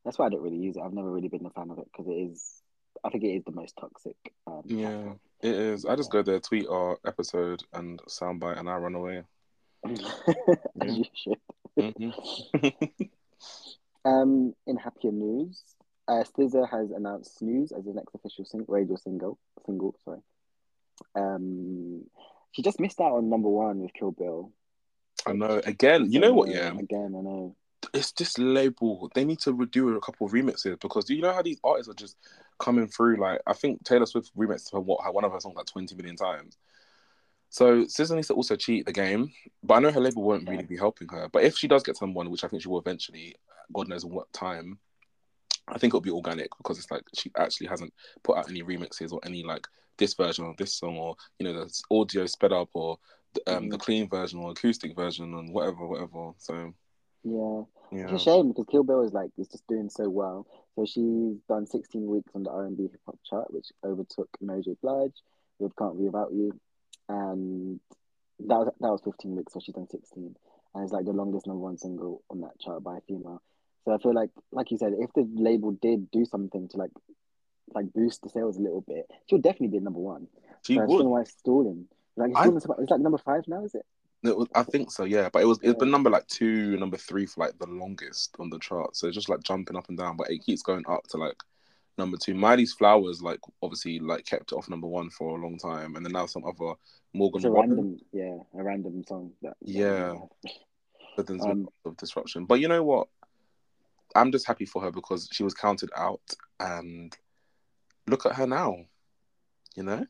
[0.06, 0.82] That's why I don't really use it.
[0.82, 2.62] I've never really been a fan of it because it is.
[3.04, 4.16] I think it is the most toxic.
[4.48, 4.90] Um, Yeah.
[4.90, 5.20] platform.
[5.42, 5.86] It is.
[5.86, 9.24] I just go there, tweet our episode and soundbite, and I run away.
[10.82, 11.38] You should.
[11.78, 12.10] hmm
[14.06, 15.62] Um, in happier news,
[16.08, 19.38] uh, SZA has announced "Snooze" as the next official sing- radio single.
[19.66, 20.20] Single, sorry.
[21.16, 22.06] Um,
[22.52, 24.52] she just missed out on number one with Kill Bill.
[25.25, 25.62] I know.
[25.65, 26.49] Again, you know what?
[26.49, 27.55] Yeah, Again, I know.
[27.93, 29.12] it's just label.
[29.13, 31.89] They need to redo a couple of remixes because do you know how these artists
[31.91, 32.17] are just
[32.60, 33.17] coming through?
[33.17, 36.15] Like I think Taylor Swift remixed her what one of her songs like twenty million
[36.15, 36.58] times.
[37.51, 39.32] So SZA needs to also cheat the game,
[39.63, 41.27] but I know her label won't really be helping her.
[41.32, 43.36] But if she does get someone, which I think she will eventually,
[43.73, 44.77] God knows in what time,
[45.67, 47.91] I think it'll be organic because it's like she actually hasn't
[48.23, 51.53] put out any remixes or any like this version of this song or you know
[51.65, 52.97] the audio sped up or
[53.48, 53.82] um, the Mhm.
[53.82, 56.34] clean version or acoustic version and whatever, whatever.
[56.38, 56.74] So
[57.24, 58.04] Yeah, yeah.
[58.13, 60.48] it's a shame because Kill Bill is like is just doing so well.
[60.76, 64.76] So she's done 16 weeks on the R&B hip hop chart, which overtook Mary J.
[64.82, 65.22] Blige
[65.60, 66.58] with "Can't Be Without You,"
[67.10, 67.80] and
[68.39, 70.36] that was that was 15 weeks, so she's done 16,
[70.74, 73.42] and it's like the longest number one single on that chart by a female.
[73.86, 76.92] So I feel like, like you said, if the label did do something to like
[77.76, 80.28] like boost the sales a little bit, she'll definitely be number one.
[80.63, 81.06] She so would.
[81.06, 81.88] why it's stalling.
[82.19, 83.86] Like it's, I- it's like number five now, is it?
[84.21, 85.29] It was, I think so, yeah.
[85.32, 88.49] But it was it's been number like two, number three for like the longest on
[88.49, 88.97] the chart.
[88.97, 91.38] So it's just like jumping up and down, but it keeps going up to like
[91.97, 92.34] number two.
[92.36, 96.05] Miley's Flowers, like obviously like kept it off number one for a long time, and
[96.05, 96.73] then now some other
[97.13, 99.32] Morgan It's a random, yeah, a random song.
[99.41, 100.15] That, Yeah.
[101.15, 102.43] but there's been Um, of disruption.
[102.45, 103.08] But you know what?
[104.15, 106.21] I'm just happy for her because she was counted out,
[106.60, 107.15] and
[108.08, 108.75] look at her now.
[109.75, 110.05] You know,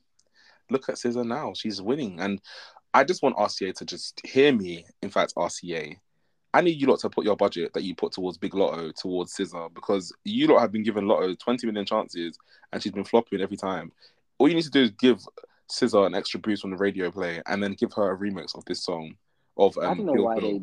[0.70, 1.54] look at SZA now.
[1.56, 2.42] She's winning, and
[2.94, 4.86] I just want RCA to just hear me.
[5.02, 5.96] In fact, RCA,
[6.54, 9.36] I need you lot to put your budget that you put towards Big Latto towards
[9.36, 12.38] SZA because you lot have been given Latto 20 million chances,
[12.72, 13.92] and she's been flopping every time.
[14.38, 15.20] All you need to do is give
[15.72, 18.66] SZA an extra boost on the radio play, and then give her a remix of
[18.66, 19.16] this song.
[19.58, 20.62] Of um, I don't know Kill why they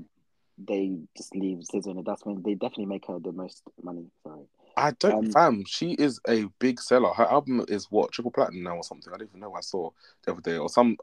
[0.59, 2.43] they just leave SZA in the dustbin.
[2.43, 4.07] They definitely make her the most money.
[4.23, 4.47] Sorry.
[4.77, 5.65] I don't, Um, fam.
[5.67, 7.13] She is a big seller.
[7.15, 9.13] Her album is what triple platinum now or something.
[9.13, 9.55] I don't even know.
[9.55, 9.91] I saw
[10.23, 10.99] the other day or some,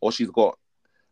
[0.00, 0.58] or she's got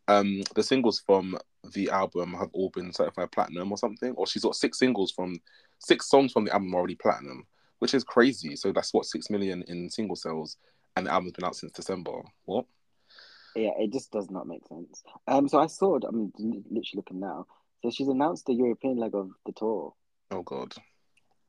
[0.09, 1.39] um the singles from
[1.73, 4.13] the album have all been certified platinum or something.
[4.17, 5.41] Or she's got six singles from
[5.79, 7.47] six songs from the album already platinum,
[7.79, 8.55] which is crazy.
[8.57, 10.59] So that's what six million in single sales,
[10.97, 12.21] and the album's been out since December.
[12.45, 12.67] What?
[13.55, 15.03] Yeah, it just does not make sense.
[15.27, 15.99] Um, so I saw.
[16.07, 17.47] I'm literally looking now.
[17.83, 19.95] So she's announced the European leg of the tour.
[20.31, 20.75] Oh God.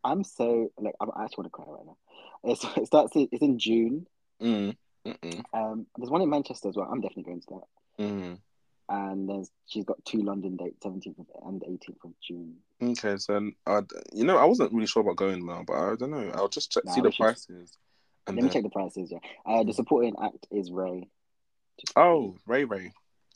[0.04, 1.98] I'm so like I'm, I actually want to cry right now.
[2.44, 3.12] It's, it starts.
[3.16, 4.08] It's in June.
[4.42, 4.76] Mm.
[5.54, 6.90] Um, there's one in Manchester as well.
[6.92, 7.62] I'm definitely going to
[8.00, 8.04] that.
[8.04, 8.40] Mm.
[8.90, 12.56] And there's she's got two London dates, 17th and 18th of June.
[12.82, 16.12] Okay, so I, you know, I wasn't really sure about going now, but I don't
[16.12, 16.32] know.
[16.36, 17.78] I'll just check, see the should- prices.
[18.28, 19.12] And Let me check the prices.
[19.12, 19.20] Yeah.
[19.46, 21.10] Uh, the supporting act is Raye.
[21.98, 22.94] oh, Raye Raye.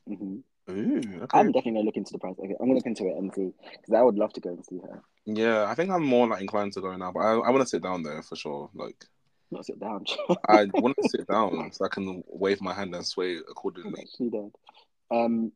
[0.07, 0.37] hmm
[0.69, 1.39] Ooh, okay.
[1.39, 2.35] I'm definitely gonna look into the price.
[2.39, 4.65] Okay, I'm gonna look into it and see because I would love to go and
[4.65, 5.01] see her.
[5.25, 7.67] Yeah, I think I'm more like inclined to go now, but I, I want to
[7.67, 8.69] sit down there for sure.
[8.73, 9.05] Like,
[9.51, 10.05] Not sit down.
[10.49, 14.01] I want to sit down so I can wave my hand and sway accordingly.
[14.01, 14.51] actually dead.
[15.11, 15.51] Um,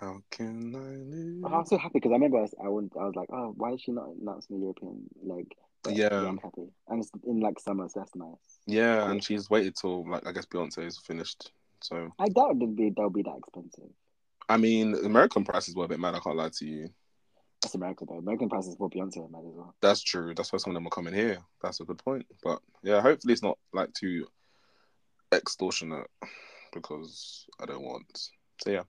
[0.00, 1.52] How can I live?
[1.52, 3.54] I was so happy because I remember I was, I, went, I was like, oh,
[3.56, 6.08] why is she not announcing the European Like, But, Yeah.
[6.26, 8.58] I'm happy, and it's in like summer, so that's nice.
[8.66, 11.52] Yeah, and she's waited till like I guess Beyonce is finished.
[11.80, 13.90] So I doubt it'd be they'll be that expensive.
[14.48, 16.14] I mean, American prices were a bit mad.
[16.14, 16.88] I can't lie to you.
[17.62, 18.18] That's America though.
[18.18, 19.74] American prices for Beyonce are mad as well.
[19.82, 20.34] That's true.
[20.34, 21.38] That's why some of them are coming here.
[21.62, 22.26] That's a good point.
[22.42, 24.26] But yeah, hopefully it's not like too
[25.32, 26.06] extortionate
[26.72, 28.30] because I don't want.
[28.62, 28.82] So yeah,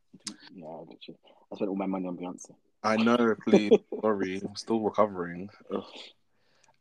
[0.54, 1.19] Yeah, literally.
[1.52, 2.52] I spent all my money on Beyonce.
[2.84, 3.36] I know.
[3.43, 3.71] Please,
[4.02, 5.49] sorry, I'm still recovering.
[5.73, 5.84] Ugh.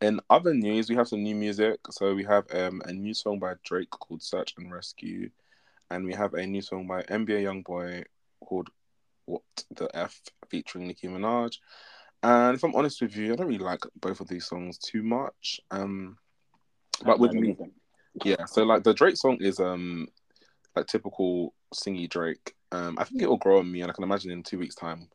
[0.01, 1.81] In other news, we have some new music.
[1.91, 5.31] So we have um, a new song by Drake called "Search and Rescue,"
[5.91, 8.05] and we have a new song by NBA YoungBoy
[8.41, 8.69] called
[9.27, 11.59] "What the F" featuring Nicki Minaj.
[12.23, 15.03] And if I'm honest with you, I don't really like both of these songs too
[15.03, 15.61] much.
[15.71, 16.19] Um,
[17.05, 17.57] but with me,
[18.25, 18.45] yeah.
[18.47, 20.09] So like the Drake song is um
[20.75, 22.55] like typical singy Drake.
[22.73, 24.75] Um, I think it will grow on me, and I can imagine in two weeks'
[24.75, 25.09] time.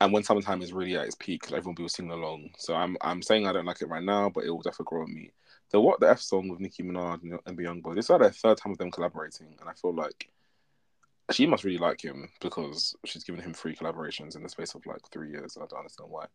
[0.00, 2.50] And when summertime is really at its peak, everyone will be singing along.
[2.58, 5.02] So I'm I'm saying I don't like it right now, but it will definitely grow
[5.02, 5.32] on me.
[5.72, 7.94] The What the F song with Nicki Minaj and Youngboy.
[7.94, 10.30] This is like their third time of them collaborating, and I feel like
[11.32, 14.86] she must really like him because she's given him three collaborations in the space of
[14.86, 15.56] like three years.
[15.56, 16.26] And I don't understand why.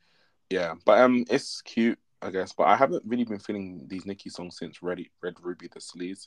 [0.49, 2.51] Yeah, but um, it's cute, I guess.
[2.51, 6.25] But I haven't really been feeling these Nicki songs since Red Red Ruby Da Sleeze,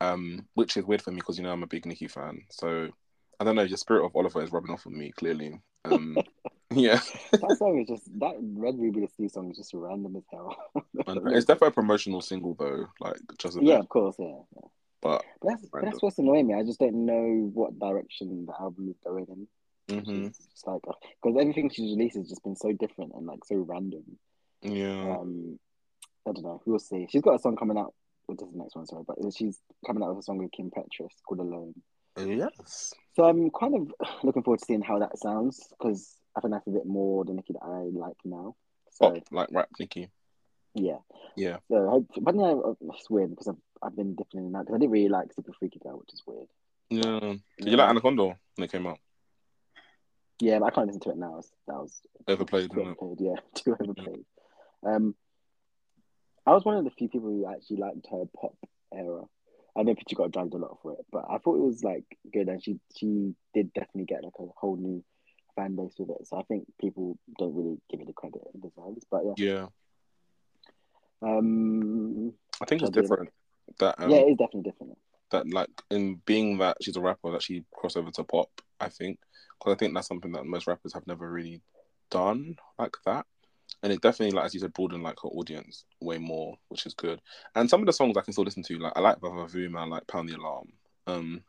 [0.00, 2.42] um, which is weird for me because you know I'm a big Nicki fan.
[2.50, 2.88] So
[3.40, 3.66] I don't know.
[3.66, 5.60] The spirit of Oliver is rubbing off on me clearly.
[5.84, 6.16] Um,
[6.72, 7.00] yeah,
[7.32, 10.56] that song is just that Red Ruby the Sea song is just random as hell.
[11.34, 12.86] It's definitely a promotional single though.
[13.00, 14.26] Like just yeah, of course, yeah.
[14.54, 14.68] yeah.
[15.00, 15.90] But But that's Random.
[15.90, 16.54] that's what's annoying me.
[16.54, 19.26] I just don't know what direction the album is going
[19.88, 20.00] in.
[20.02, 23.44] hmm It's just like because everything she's released has just been so different and like
[23.44, 24.04] so random.
[24.62, 25.58] yeah, Um,
[26.28, 26.62] I don't know.
[26.64, 27.08] We'll see.
[27.10, 27.94] She's got a song coming out.
[28.28, 30.70] This is the next one, sorry, but she's coming out with a song with Kim
[30.70, 31.74] Petras called "Alone."
[32.16, 36.52] Yes, So I'm kind of looking forward to seeing how that sounds because I think
[36.52, 38.56] that's a bit more the Nicki that I like now.
[38.92, 40.10] So pop like rap Nicki.
[40.74, 40.98] yeah,
[41.36, 44.66] Yeah, so hope, but no, it's weird because I've I've been dipping in and out
[44.66, 46.46] because I didn't really like Super Freaky Girl, which is weird.
[46.90, 47.20] yeah.
[47.20, 47.70] Did Yeah.
[47.70, 48.98] you like Anaconda when it came out?
[50.40, 51.40] Yeah, but I can't listen to it now.
[51.68, 53.20] That was Overplayed, too overplayed.
[53.20, 54.24] Yeah, too overplayed.
[54.84, 55.14] Um,
[56.46, 58.56] I was one of the few people who actually liked her pop
[58.92, 59.22] era.
[59.76, 62.04] I know she got dragged a lot for it, but I thought it was like
[62.32, 65.02] good, and she she did definitely get like a whole new
[65.56, 66.26] fan base with it.
[66.26, 69.04] So I think people don't really give it the credit it deserves.
[69.10, 69.66] But yeah, Yeah,
[71.22, 73.02] um, I think it's I did.
[73.02, 73.30] different.
[73.78, 74.98] That um, yeah, it is definitely different.
[75.30, 78.50] that like in being that she's a rapper that she crossed over to pop.
[78.80, 79.18] I think
[79.58, 81.62] because I think that's something that most rappers have never really
[82.10, 83.24] done like that,
[83.82, 86.94] and it definitely like as you said broadened like her audience way more, which is
[86.94, 87.20] good.
[87.54, 89.76] And some of the songs I can still listen to, like I like Vava Vavavoom,
[89.78, 90.68] I like Pound the Alarm.
[91.06, 91.42] Um,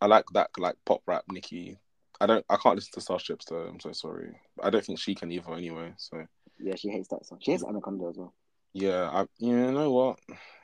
[0.00, 1.78] I like that like pop rap Nicki.
[2.20, 2.44] I don't.
[2.48, 3.66] I can't listen to Starships though.
[3.68, 4.32] I'm so sorry.
[4.62, 5.92] I don't think she can either anyway.
[5.96, 6.24] So
[6.60, 7.38] Yeah, she hates that song.
[7.40, 8.34] She hates Anaconda as well.
[8.74, 10.18] yeah, I you know what?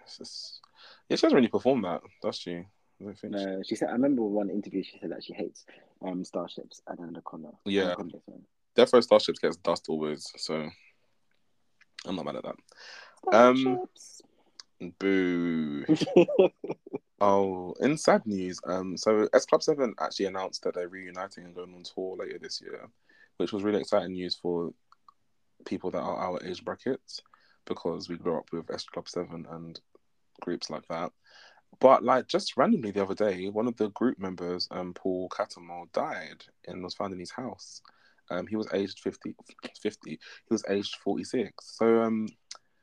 [0.04, 0.60] It's just,
[1.08, 2.54] yeah, she hasn't really performed that, does she?
[2.56, 2.64] I
[3.00, 3.36] don't think.
[3.38, 3.88] she- No, she said.
[3.88, 4.82] I remember one interview.
[4.82, 5.64] She said that she hates
[6.02, 7.50] um starships and Anaconda.
[7.64, 7.84] Yeah.
[7.86, 8.18] Anaconda.
[8.78, 10.68] Death Row Starships gets dust always, so
[12.06, 12.56] I'm not mad at that.
[13.32, 13.84] Um,
[15.00, 15.84] Boo.
[17.20, 21.54] Oh, in sad news, um, so S Club Seven actually announced that they're reuniting and
[21.56, 22.88] going on tour later this year,
[23.38, 24.72] which was really exciting news for
[25.64, 27.20] people that are our age brackets
[27.66, 29.80] because we grew up with S Club Seven and
[30.40, 31.10] groups like that.
[31.80, 35.90] But like just randomly the other day, one of the group members, um, Paul Cattermole,
[35.92, 37.82] died and was found in his house.
[38.30, 39.34] Um, he was aged 50,
[39.80, 40.10] 50.
[40.10, 40.18] He
[40.50, 41.52] was aged forty six.
[41.76, 42.28] So um,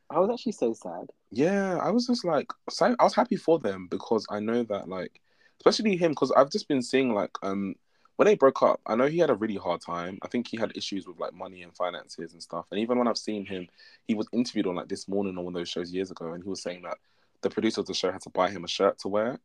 [0.10, 1.12] I was actually so sad.
[1.31, 4.88] yeah, I was just like, so I was happy for them because I know that
[4.88, 5.21] like,
[5.60, 7.75] especially him, because I've just been seeing like, um,
[8.17, 10.19] when they broke up, I know he had a really hard time.
[10.23, 12.65] I think he had issues with like money and finances and stuff.
[12.71, 13.67] And even when I've seen him,
[14.08, 16.43] he was interviewed on like this morning on one of those shows years ago, and
[16.43, 16.97] he was saying that
[17.41, 19.39] the producer of the show had to buy him a shirt to wear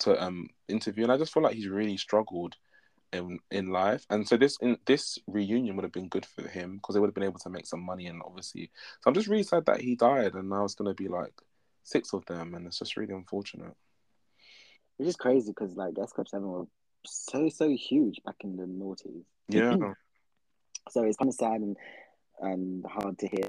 [0.00, 2.56] to um interview, and I just feel like he's really struggled
[3.12, 4.04] in in life.
[4.10, 7.08] And so this in this reunion would have been good for him because they would
[7.08, 9.80] have been able to make some money and obviously so I'm just really sad that
[9.80, 11.32] he died, and now it's gonna be like
[11.82, 13.74] six of them, and it's just really unfortunate.
[14.96, 16.66] Which is crazy because like S Club Seven were
[17.06, 19.24] so so huge back in the noughties.
[19.48, 19.76] Yeah,
[20.90, 21.76] So it's kind of sad and
[22.40, 23.48] and hard to hear.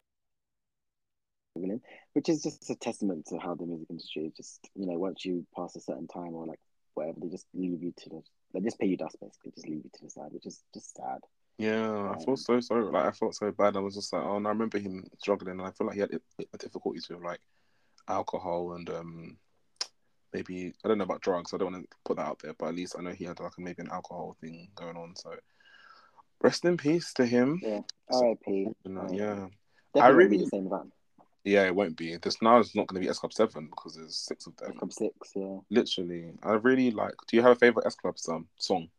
[2.14, 5.26] Which is just a testament to how the music industry is just you know once
[5.26, 6.60] you pass a certain time or like
[6.94, 9.90] whatever they just leave you to they just pay you dust basically just leave you
[9.94, 11.20] to the side which is just sad.
[11.58, 12.12] yeah.
[12.12, 12.86] I felt so sorry.
[12.86, 13.76] Like I felt so bad.
[13.76, 16.02] I was just like, oh, and I remember him struggling, and I feel like he
[16.02, 16.12] had
[16.60, 17.40] difficulties with like
[18.08, 19.38] alcohol and um
[20.34, 21.54] maybe I don't know about drugs.
[21.54, 23.40] I don't want to put that out there, but at least I know he had
[23.40, 25.16] like maybe an alcohol thing going on.
[25.16, 25.32] So
[26.42, 27.60] rest in peace to him.
[27.64, 27.82] Yeah.
[28.12, 28.68] R.I.P.
[28.86, 29.48] Yeah,
[29.94, 30.88] Definitely I really- the same about
[31.44, 31.66] yeah.
[31.66, 32.18] It won't be.
[32.18, 34.72] This now is not going to be S Club Seven because there's six of them.
[34.72, 34.78] S.
[34.78, 35.32] Club Six.
[35.36, 35.58] Yeah.
[35.70, 37.16] Literally, I really like.
[37.28, 38.48] Do you have a favorite S Club song?
[38.58, 38.90] Song?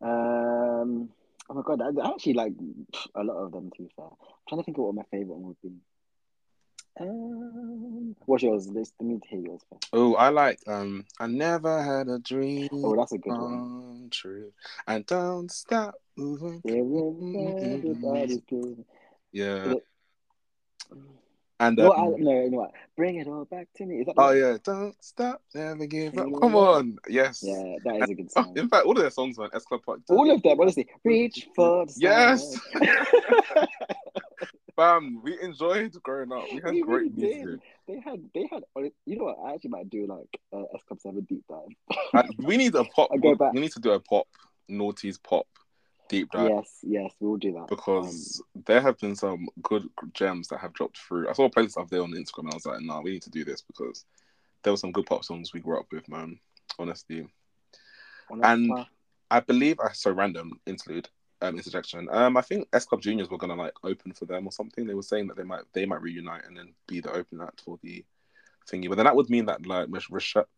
[0.00, 1.10] Um.
[1.50, 2.52] Oh my god, I, I actually like
[3.14, 3.70] a lot of them.
[3.76, 5.74] To be fair, I'm trying to think of what my favorite one would be.
[7.00, 8.68] Um, what's yours?
[8.68, 9.88] Let's let me hear yours first.
[9.92, 10.60] Oh, I like.
[10.66, 12.68] Um, I never had a dream.
[12.72, 14.08] Oh, that's a good one.
[14.10, 14.52] true.
[14.86, 16.62] And don't stop moving.
[16.64, 18.84] Yeah, when everybody's good.
[19.32, 19.74] Yeah.
[21.60, 22.72] And No, um, I, no, you know what?
[22.96, 24.00] Bring it all back to me.
[24.00, 26.26] Is that oh yeah, don't stop, never give up.
[26.40, 27.42] Come on, yes.
[27.46, 28.58] Yeah, that is a good Oh, song.
[28.58, 30.02] in fact, all of their songs on S Club Party.
[30.08, 30.88] All of them, honestly.
[31.04, 32.58] Reach for the Yes.
[34.76, 36.44] Bam, we enjoyed growing up.
[36.52, 37.44] We had We great really did.
[37.44, 37.60] music.
[37.86, 38.62] they had, they had.
[39.06, 39.38] You know what?
[39.46, 42.24] I actually might do like uh, S Club Seven deep dive.
[42.38, 43.10] We need a pop.
[43.12, 43.52] I'll go back.
[43.52, 44.26] We need to do a pop,
[44.68, 45.46] naughty's pop
[46.08, 46.50] deep dive.
[46.50, 50.72] yes, yes, we'll do that Um, because there have been some good gems that have
[50.72, 51.28] dropped through.
[51.28, 53.22] I saw a playlist up there on Instagram and I was like, nah, we need
[53.22, 54.04] to do this because
[54.62, 56.38] there were some good pop songs we grew up with, man.
[56.78, 57.26] Honestly.
[58.30, 58.86] on a and-
[59.30, 61.08] I believe I so random interlude,
[61.40, 62.08] um, interjection.
[62.10, 64.86] Um, I think S Club Juniors were gonna like open for them or something.
[64.86, 67.62] They were saying that they might they might reunite and then be the open act
[67.62, 68.04] for the
[68.70, 68.88] thingy.
[68.88, 69.88] But then that would mean that like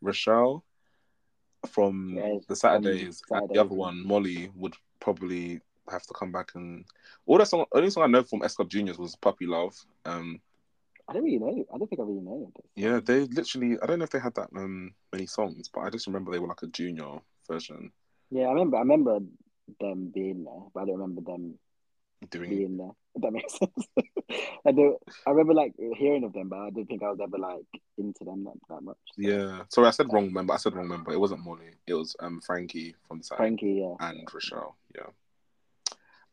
[0.02, 0.64] Rochelle,
[1.68, 6.52] from Yeah, the Saturdays and the other one, Molly, would probably have to come back
[6.54, 6.84] and
[7.26, 9.74] all that song only song I know from S Club Juniors was Puppy Love.
[10.04, 10.40] Um
[11.08, 11.64] I don't really know.
[11.72, 12.66] I don't think I really know this.
[12.74, 13.78] Yeah, they literally.
[13.80, 16.40] I don't know if they had that um many songs, but I just remember they
[16.40, 17.92] were like a junior version.
[18.30, 18.76] Yeah, I remember.
[18.76, 19.20] I remember
[19.80, 21.58] them being there, but I don't remember them
[22.30, 22.90] Doing being there.
[23.16, 23.86] If that makes sense.
[24.66, 24.98] I do.
[25.26, 28.24] I remember like hearing of them, but I didn't think I was ever like into
[28.24, 28.96] them that, that much.
[29.14, 29.62] So, yeah.
[29.70, 30.52] Sorry, I said wrong member.
[30.52, 31.12] I said wrong member.
[31.12, 31.70] It wasn't Molly.
[31.86, 34.06] It was um Frankie from the side Frankie, yeah.
[34.06, 34.76] and Rochelle.
[34.94, 35.06] Yeah.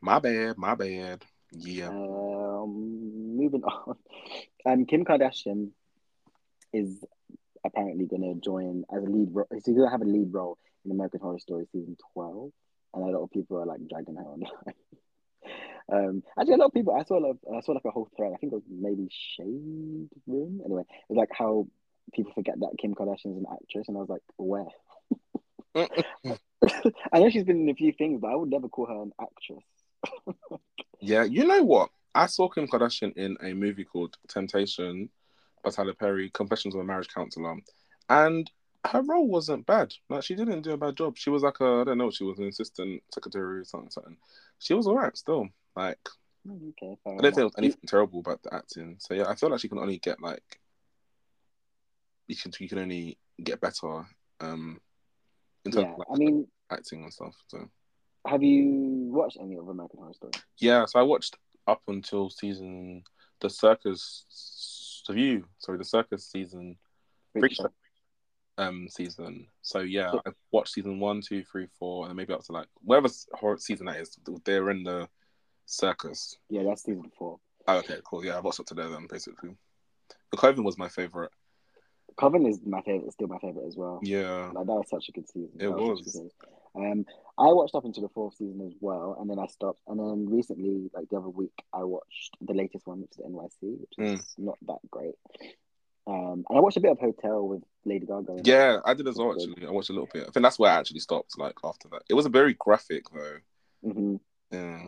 [0.02, 0.58] My bad.
[0.58, 1.24] My bad.
[1.52, 1.90] Yeah.
[1.90, 3.96] Um, moving on.
[4.66, 5.70] Um, Kim Kardashian
[6.74, 7.04] is
[7.66, 9.30] apparently going to join as a lead.
[9.32, 12.52] Ro- she's going to have a lead role in American Horror Story season twelve,
[12.94, 14.52] and a lot of people are like dragging her online.
[15.92, 16.96] um, actually, a lot of people.
[16.96, 17.38] I saw a lot.
[17.56, 18.32] I saw like a whole thread.
[18.34, 20.62] I think it was maybe Shade Room.
[20.66, 21.68] Anyway, it was like how
[22.14, 24.66] people forget that Kim Kardashian is an actress, and I was like, where?
[27.12, 29.12] I know she's been in a few things, but I would never call her an
[29.20, 30.60] actress.
[31.06, 31.90] Yeah, you know what?
[32.16, 35.10] I saw Kim Kardashian in a movie called Temptation
[35.62, 37.58] by Tyler Perry, Confessions of a Marriage Counselor,
[38.08, 38.50] and
[38.88, 39.94] her role wasn't bad.
[40.10, 41.18] Like she didn't do a bad job.
[41.18, 43.90] She was like a I don't know, she was an assistant secretary or something.
[43.90, 44.18] something.
[44.60, 45.50] She was alright still.
[45.76, 46.00] Like
[46.50, 48.98] okay, I don't think there was anything terrible about the acting.
[49.00, 50.60] So yeah, I feel like she can only get like
[52.28, 54.06] you can you can only get better
[54.42, 54.80] um
[55.66, 57.36] in terms Yeah, of like, I mean, acting and stuff.
[57.48, 57.70] So
[58.28, 60.32] have you watched any of American Horror Story?
[60.58, 63.04] yeah, so I watched up until season
[63.40, 66.78] the circus the view sorry the circus season
[67.32, 67.70] Freak Freak Show.
[68.58, 69.48] Um season.
[69.62, 72.68] So yeah, So- I've watched season one, two, three, four, and maybe up to like
[72.84, 74.18] whatever horror season that is.
[74.46, 75.10] They're in the
[75.66, 76.38] circus.
[76.50, 77.40] Yeah, that's season four.
[77.68, 78.24] Oh, okay, cool.
[78.26, 79.56] Yeah, I've watched up to there then basically.
[80.32, 81.32] The Coven was my favorite.
[82.18, 84.00] Coven is my favorite, still my favorite as well.
[84.04, 85.52] Yeah, Like that was such a good season.
[85.60, 86.32] It such was.
[86.76, 87.06] Um,
[87.40, 89.80] I watched up until the fourth season as well, and then I stopped.
[89.88, 93.78] And then recently, like the other week, I watched the latest one, which is NYC,
[93.80, 94.14] which Mm.
[94.20, 95.16] is not that great.
[96.06, 98.42] Um, and I watched a bit of Hotel with Lady Gaga.
[98.44, 99.32] yeah, I did as well.
[99.32, 100.24] Actually, I watched a little bit.
[100.28, 101.38] I think that's where I actually stopped.
[101.38, 103.38] Like after that, it was a very graphic though.
[103.90, 104.20] Mhm.
[104.52, 104.88] Yeah,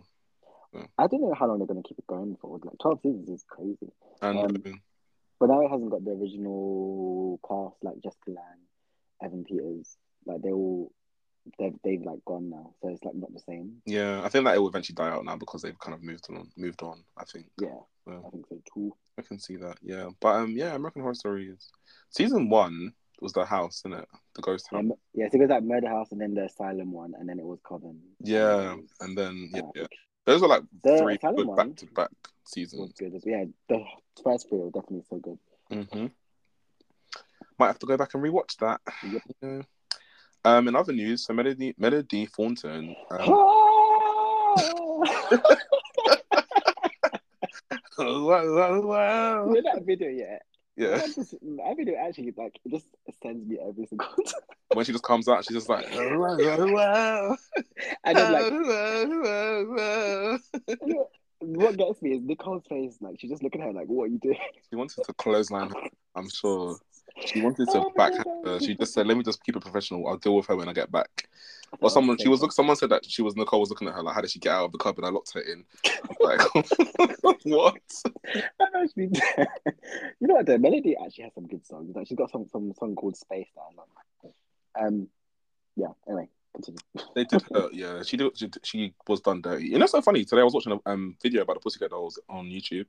[0.97, 2.59] I don't know how long they're going to keep it going for.
[2.63, 3.91] Like twelve seasons is crazy.
[4.21, 4.81] and Um,
[5.39, 8.67] But now it hasn't got the original cast like Jessica Lange,
[9.23, 9.97] Evan Peters.
[10.25, 10.91] Like they all
[11.59, 13.81] they've they've like gone now, so it's like not the same.
[13.85, 16.25] yeah, I think that it will eventually die out now because they've kind of moved
[16.29, 16.51] on.
[16.57, 17.03] Moved on.
[17.17, 17.47] I think.
[17.61, 18.95] Yeah, I think so too.
[19.17, 19.77] I can see that.
[19.81, 21.71] Yeah, but um, yeah, American Horror Story is
[22.09, 24.07] season one was the house, isn't it?
[24.35, 24.79] The ghost house.
[24.79, 27.39] Um, yeah, so it was like Murder House and then the Asylum one, and then
[27.39, 27.99] it was Coven.
[28.19, 29.87] Yeah, and then yeah, yeah.
[30.25, 32.09] those were like The three good back to back
[32.45, 32.93] seasons.
[32.97, 33.13] good.
[33.25, 33.83] Yeah, the
[34.23, 35.39] first three were definitely so good.
[35.71, 36.07] Mm-hmm.
[37.57, 38.81] Might have to go back and rewatch that.
[39.03, 39.21] Yep.
[39.41, 39.61] Yeah.
[40.43, 42.95] Um, in other news, so Melody Melody Thornton.
[43.09, 44.55] Um, wow.
[47.99, 50.37] you know that video, yeah.
[50.77, 52.85] Yeah, That, just, that video actually like it just
[53.23, 54.41] sends me every single time.
[54.73, 55.85] when she just comes out, she's just like.
[58.03, 60.37] And then like wow, wow.
[60.67, 62.97] you know, what gets me is Nicole's face.
[62.99, 64.37] Like she's just looking at her like, "What are you doing?"
[64.69, 66.77] She wanted to clothesline her, I'm sure.
[67.25, 68.25] She wanted to Oh God.
[68.43, 68.59] her.
[68.59, 70.07] She just said, "Let me just keep it professional.
[70.07, 71.29] I'll deal with her when I get back."
[71.81, 72.41] Or someone, she was.
[72.41, 73.35] look- Someone said that she was.
[73.35, 75.09] Nicole was looking at her like, "How did she get out of the cupboard?" I
[75.09, 75.63] locked her in.
[76.19, 76.39] Like,
[77.43, 77.75] what?
[78.75, 79.09] Actually,
[80.19, 80.45] you know what?
[80.45, 81.95] The melody actually has some good songs.
[81.95, 84.33] Like she's got some some song called Space that I love.
[84.87, 85.07] Um,
[85.75, 85.87] yeah.
[86.07, 86.79] Anyway, continue.
[87.15, 87.69] They did her.
[87.71, 88.37] Yeah, she did.
[88.37, 89.65] She, she was done dirty.
[89.67, 90.25] You know, so funny.
[90.25, 92.85] Today I was watching a um video about the Pussycat Dolls on YouTube.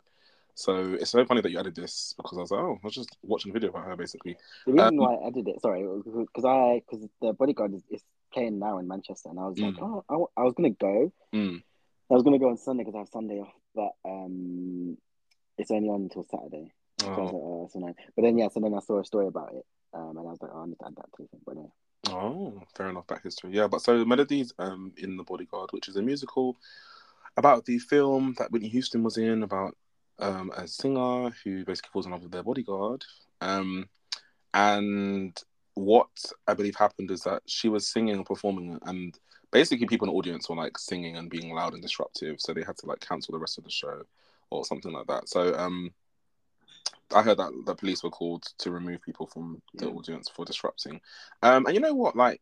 [0.55, 2.95] So it's so funny that you added this because I was like, oh, I was
[2.95, 4.37] just watching a video about her basically.
[4.67, 8.03] The reason Um, why I edited it, sorry, because I because the Bodyguard is, is
[8.33, 9.83] playing now in Manchester, and I was like, Mm.
[9.83, 11.13] oh, I, w- I was gonna go.
[11.35, 11.63] Mm.
[12.11, 14.97] I was gonna go on Sunday because I have Sunday off, but um,
[15.59, 16.73] it's only on until Saturday.
[17.01, 17.25] So I was Oh.
[17.25, 17.95] like, oh, so nice.
[18.15, 20.39] But then yeah, so then I saw a story about it, um, and I was
[20.41, 21.41] like, oh, I need to add that to the thing.
[21.45, 21.73] But anyway.
[22.11, 23.07] Oh, fair enough.
[23.09, 23.51] Back history.
[23.53, 26.57] Yeah, but so the Melodies um in the Bodyguard, which is a musical
[27.37, 29.77] about the film that Whitney Houston was in about
[30.21, 33.05] um a singer who basically falls in love with their bodyguard.
[33.41, 33.89] Um
[34.55, 35.37] and
[35.77, 36.09] what
[36.49, 39.19] I believe happened is that she was singing and performing and
[39.53, 42.65] basically people in the audience were like singing and being loud and disruptive, so they
[42.65, 44.03] had to like cancel the rest of the show
[44.51, 45.29] or something like that.
[45.29, 45.93] So um
[47.15, 49.93] I heard that the police were called to remove people from the Yeah.
[49.93, 51.01] audience for disrupting.
[51.43, 52.17] Um, and you know what?
[52.17, 52.41] Like,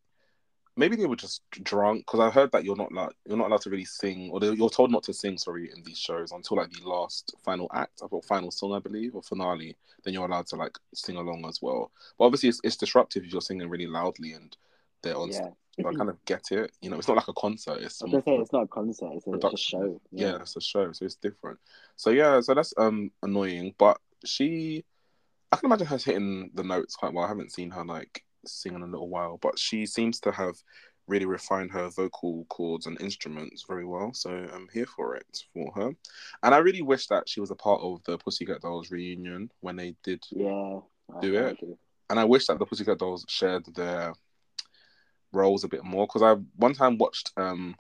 [0.77, 3.63] maybe they were just drunk because I heard that you're not like you're not allowed
[3.63, 5.39] to really sing, or you're told not to sing.
[5.39, 9.15] Sorry, in these shows until like the last final act, or final song, I believe,
[9.15, 9.77] or finale.
[10.05, 11.91] Then you're allowed to like sing along as well.
[12.19, 14.57] But obviously, it's, it's disruptive if you're singing really loudly and
[15.03, 15.31] they're on.
[15.31, 15.49] Yeah.
[15.81, 16.71] So I kind of get it.
[16.83, 17.79] You know, it's not like a concert.
[17.83, 20.01] It's I was say it's not a concert; it's a, it's a show.
[20.13, 21.59] yeah, it's a show, so it's different.
[21.97, 24.85] So yeah, so that's um annoying, but she,
[25.51, 27.25] I can imagine her hitting the notes quite well.
[27.25, 30.57] I haven't seen her like sing in a little while, but she seems to have
[31.07, 34.13] really refined her vocal cords and instruments very well.
[34.15, 35.91] So I'm here for it for her.
[36.43, 39.77] And I really wish that she was a part of the Pussycat Dolls reunion when
[39.77, 40.81] they did Yeah.
[41.15, 41.59] I Do it.
[41.61, 41.77] agree.
[42.09, 44.15] and I wish that the Pussycat Dolls shared their
[45.33, 47.77] roles a bit more because I one time watched um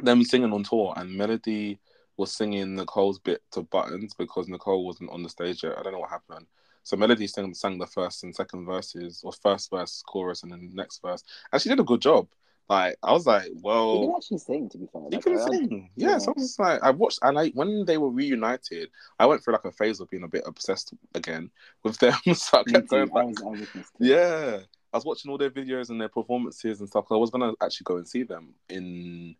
[0.00, 1.78] them singing on tour and Melody
[2.16, 5.78] was singing Nicole's bit to Buttons because Nicole wasn't on the stage yet.
[5.78, 6.46] I don't know what happened.
[6.84, 10.68] So Melody sang, sang the first and second verses, or first verse, chorus, and then
[10.68, 11.22] the next verse,
[11.52, 12.28] and she did a good job.
[12.68, 15.02] Like I was like, well, you can actually sing, to be fair.
[15.02, 15.90] you Like, can I- sing.
[15.96, 16.18] Yeah, yeah.
[16.18, 19.42] so I was just like, I watched, and I when they were reunited, I went
[19.44, 21.50] through like a phase of being a bit obsessed again
[21.82, 22.14] with them.
[22.34, 24.08] so I kept going I was, I was listening to it.
[24.08, 24.58] Yeah,
[24.92, 27.06] I was watching all their videos and their performances and stuff.
[27.10, 29.34] I was gonna actually go and see them in,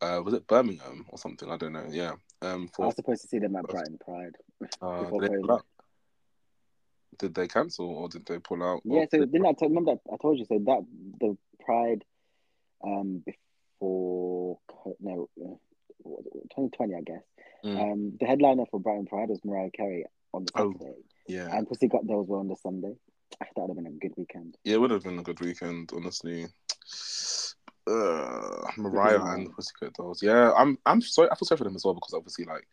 [0.00, 1.50] uh, was it Birmingham or something?
[1.50, 1.86] I don't know.
[1.90, 2.12] Yeah.
[2.40, 4.36] Um, I was supposed to see them at Brighton Pride.
[4.80, 5.04] uh,
[7.18, 7.70] did, they pull COVID.
[7.70, 7.78] out?
[7.78, 8.80] did they cancel or did they pull out?
[8.84, 10.84] Yeah, so did- didn't I tell, remember I told you so that
[11.20, 12.04] the Pride
[12.84, 14.58] um before
[15.00, 15.54] no uh,
[15.98, 17.22] what was it, 2020 I guess
[17.64, 17.80] Mm.
[17.92, 20.04] um the headliner for Brighton Pride was Mariah Carey
[20.34, 20.74] on the Oh.
[21.26, 22.94] Yeah, and Pussycat Dolls were on the Sunday.
[23.40, 24.58] I th that would have been a good weekend.
[24.64, 26.46] yeah, it would have been a good weekend, honestly.
[27.86, 30.22] Uh, Mariah and the Pussycat Dolls.
[30.22, 30.78] Yeah, I'm.
[30.86, 31.28] I'm sorry.
[31.30, 32.66] I feel sorry for them as well because obviously, like,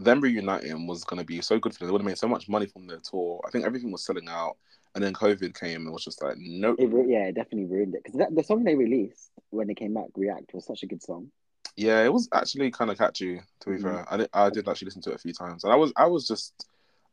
[0.00, 1.88] them reuniting was going to be so good for them.
[1.88, 3.40] They would have made so much money from their tour.
[3.46, 4.56] I think everything was selling out,
[4.94, 6.76] and then COVID came and it was just like, nope.
[6.78, 10.06] It yeah, it definitely ruined it because the song they released when they came back,
[10.16, 11.30] React, was such a good song.
[11.76, 13.40] Yeah, it was actually kind of catchy.
[13.60, 13.82] To be Mhm.
[13.82, 15.92] fair, I did, I did actually listen to it a few times, and I was
[15.96, 16.66] I was just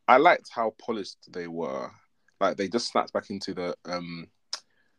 [0.08, 1.90] I liked how polished they were.
[2.40, 4.28] Like they just snapped back into the um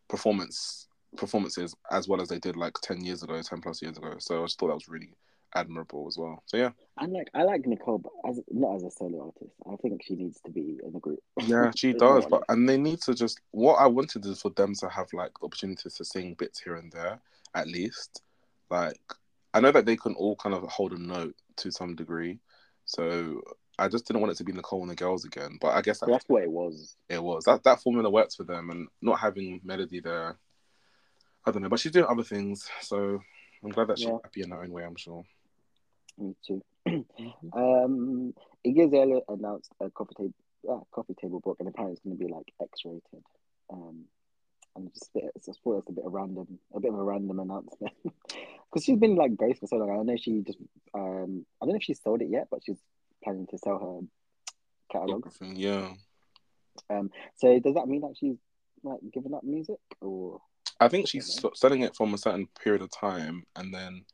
[0.07, 0.87] performance
[1.17, 4.15] performances as well as they did like ten years ago, ten plus years ago.
[4.19, 5.15] So I just thought that was really
[5.55, 6.43] admirable as well.
[6.45, 9.75] So yeah, And like I like Nicole, but as not as a solo artist, I
[9.77, 11.19] think she needs to be in the group.
[11.45, 12.25] yeah, she does.
[12.29, 15.31] But and they need to just what I wanted is for them to have like
[15.43, 17.19] opportunities to sing bits here and there
[17.55, 18.21] at least.
[18.69, 19.01] Like
[19.53, 22.39] I know that they can all kind of hold a note to some degree,
[22.85, 23.41] so
[23.79, 25.57] I just didn't want it to be Nicole and the girls again.
[25.59, 26.95] But I guess that that's what it was.
[27.09, 30.37] it was that that formula works for them, and not having Melody there,
[31.45, 31.69] I don't know.
[31.69, 33.19] But she's doing other things, so
[33.63, 34.17] I'm glad that she's Yeah.
[34.23, 34.83] happy in her own way.
[34.83, 35.23] I'm sure.
[36.19, 36.63] Me too.
[37.53, 38.33] Um,
[38.65, 40.33] Iggy Azalea announced a coffee table,
[40.69, 43.23] uh, coffee table book, and apparently it's going to be like X-rated.
[43.71, 44.05] Um,
[44.75, 46.99] and it's just a bit, it's just it's a bit of random, a bit of
[46.99, 49.99] a random announcement because she's been like Grace for so long.
[49.99, 50.57] I know she just,
[50.93, 52.79] um, I don't know if she sold it yet, but she's
[53.23, 54.07] planning to sell her
[54.91, 55.25] catalog.
[55.41, 55.93] Yeah.
[57.35, 58.37] So does that mean that she's
[58.83, 60.39] like giving up music, or
[60.79, 64.05] I think she's selling it from a certain period of time, and then,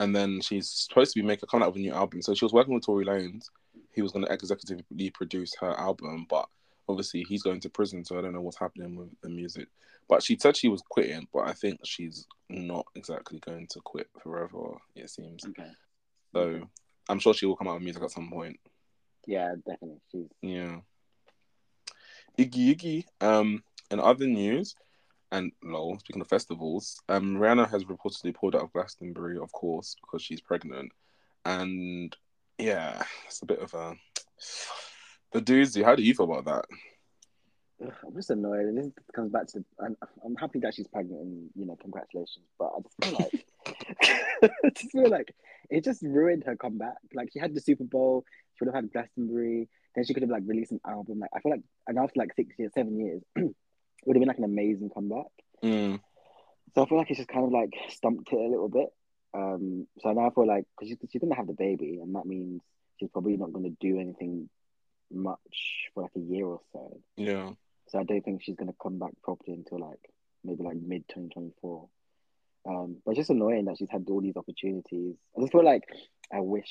[0.00, 2.22] and then she's supposed to be making coming out with a new album.
[2.22, 3.44] So she was working with Tory Lanez.
[3.94, 6.48] He was going to executively produce her album, but
[6.88, 9.68] obviously he's going to prison, so I don't know what's happening with the music.
[10.08, 14.08] But she said she was quitting, but I think she's not exactly going to quit
[14.20, 14.78] forever.
[14.96, 15.44] It seems.
[15.46, 15.70] okay?
[16.34, 16.62] So
[17.08, 18.58] I'm sure she will come out with music at some point.
[19.26, 20.00] Yeah, definitely.
[20.10, 20.78] She's Yeah.
[22.38, 23.04] Iggy Iggy.
[23.20, 24.74] Um, in other news,
[25.32, 29.96] and lol, speaking of festivals, um, Rihanna has reportedly pulled out of Glastonbury, of course,
[30.00, 30.92] because she's pregnant.
[31.44, 32.14] And
[32.58, 33.94] yeah, it's a bit of a
[35.32, 35.84] the doozy.
[35.84, 36.64] How do you feel about that?
[37.80, 38.66] I'm just annoyed.
[38.66, 42.46] And this comes back to I'm, I'm happy that she's pregnant and you know congratulations,
[42.58, 43.46] but I just feel like
[44.64, 45.34] I just feel like
[45.70, 46.96] it just ruined her comeback.
[47.14, 48.24] Like she had the Super Bowl,
[48.54, 51.20] she would have had Glastonbury, then she could have like released an album.
[51.20, 53.22] Like I feel like and after like six years, seven years,
[54.04, 55.26] would have been like an amazing comeback.
[55.62, 56.00] Mm,
[56.74, 58.88] So I feel like it's just kind of like stumped it a little bit.
[59.34, 62.26] Um, so now I feel like because she's, she's gonna have the baby, and that
[62.26, 62.62] means
[62.98, 64.48] she's probably not going to do anything
[65.12, 67.00] much for like a year or so.
[67.16, 67.50] yeah.
[67.88, 69.98] So I don't think she's gonna come back properly until like
[70.44, 71.88] maybe like mid 2024.
[72.68, 75.16] Um, but it's just annoying that she's had all these opportunities.
[75.36, 75.82] I just feel like
[76.32, 76.70] I wish,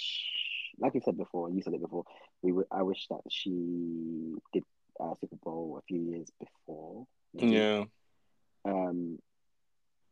[0.80, 2.04] like you said before, you said it before.
[2.42, 4.64] We w- I wish that she did
[5.00, 7.06] uh, Super Bowl a few years before.
[7.34, 7.56] maybe.
[7.56, 7.84] Yeah.
[8.66, 9.20] Um,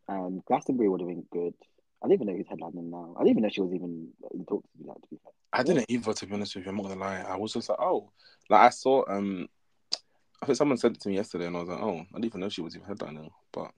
[0.08, 1.54] and Glastonbury would have been good.
[2.02, 3.16] I don't even know who's headlining now.
[3.18, 5.32] I didn't even know she was even in talks to be like to be fair.
[5.52, 6.70] I didn't either, to be honest with you.
[6.72, 7.22] I'm not gonna lie.
[7.28, 8.12] I was just like, oh,
[8.50, 9.04] like I saw.
[9.08, 9.48] Um,
[10.42, 12.26] I think someone sent it to me yesterday, and I was like, oh, I didn't
[12.26, 13.32] even know she was even headlining.
[13.52, 13.72] But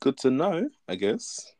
[0.00, 1.50] good to know, I guess.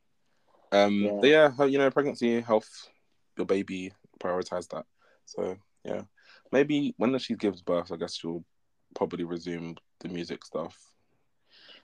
[0.71, 1.21] Um, Yeah.
[1.23, 2.89] yeah, her- you know, pregnancy, health,
[3.37, 4.85] your baby, prioritize that.
[5.25, 6.03] So yeah,
[6.51, 8.45] maybe when she gives birth, I guess she'll
[8.95, 10.77] probably resume the music stuff.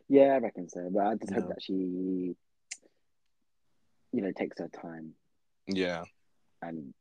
[0.08, 0.88] Yeah, I reckon so.
[0.90, 2.36] But I just hope that she, you
[4.12, 5.12] know, takes her time
[5.66, 6.04] Yeah,
[6.62, 6.94] and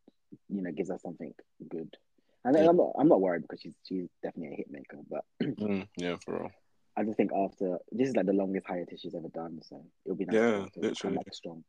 [0.50, 1.34] you know gives us something
[1.70, 1.96] good.
[2.44, 2.70] And Yeah.
[2.70, 6.16] I'm not I'm not worried because she's she's definitely a hit maker, but Mm, yeah,
[6.24, 6.52] for real.
[6.98, 10.16] I just think after this is like the longest hiatus she's ever done, so it'll
[10.18, 10.42] be nice Yeah,
[10.74, 10.96] to literally.
[10.96, 11.64] come back strong.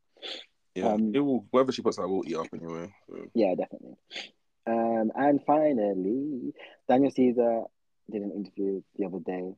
[0.75, 1.47] Yeah, Um, it will.
[1.51, 2.93] Whatever she puts out will eat up anyway.
[3.09, 3.27] So.
[3.35, 3.97] Yeah, definitely.
[4.67, 6.55] Um, and finally,
[6.89, 7.63] Daniel Caesar
[8.11, 9.53] did an interview the other day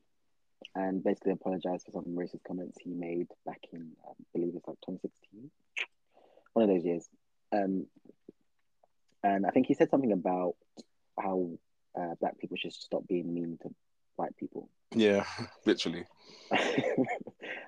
[0.74, 4.80] and basically apologized for some racist comments he made back in, I believe it's like
[4.86, 5.50] 2016,
[6.52, 7.08] one of those years.
[7.52, 7.86] Um,
[9.22, 10.54] and I think he said something about
[11.18, 11.50] how
[11.98, 13.74] uh, black people should stop being mean to
[14.16, 14.68] white people.
[14.94, 15.24] Yeah,
[15.66, 16.04] literally.
[16.52, 16.58] um,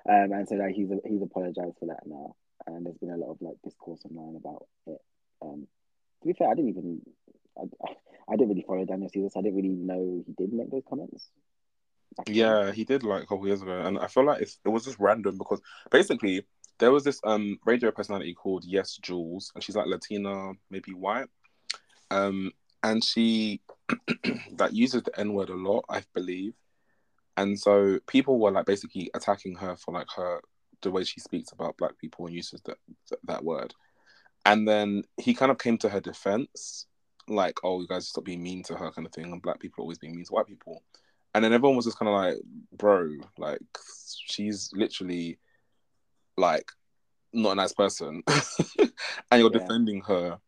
[0.05, 2.35] and so like, he's he's apologized for that now,
[2.67, 5.01] and there's been a lot of like discourse online about it.
[5.41, 5.67] Um,
[6.21, 7.01] to be fair, I didn't even
[7.57, 7.93] I, I
[8.31, 11.29] didn't really follow Daniel Caesar, so I didn't really know he did make those comments.
[12.27, 14.99] Yeah, he did like a couple years ago, and I feel like it was just
[14.99, 15.61] random because
[15.91, 16.45] basically
[16.79, 21.27] there was this um radio personality called YesJulz, and she's like Latina, maybe white,
[22.11, 22.51] um,
[22.83, 23.61] and she
[24.53, 26.53] that uses the N word a lot, I believe,
[27.37, 30.41] and so people were like basically attacking her for like her
[30.81, 32.77] the way she speaks about black people and uses that
[33.23, 33.73] that word,
[34.45, 36.87] and then he kind of came to her defense,
[37.27, 39.81] like, oh, you guys stop being mean to her, kind of thing, and black people
[39.83, 40.83] always being mean to white people.
[41.35, 42.37] And then everyone was just kind of like,
[42.77, 43.59] bro, like
[44.25, 45.39] she's literally
[46.37, 46.71] like
[47.33, 48.23] not a nice person,
[48.79, 49.59] and you're Yeah.
[49.59, 50.39] defending her.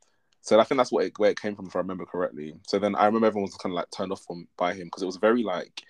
[0.42, 2.54] So I think that's what it, where it came from, if I remember correctly.
[2.68, 5.02] So then I remember everyone was kind of like turned off from by him because
[5.02, 5.82] it was very like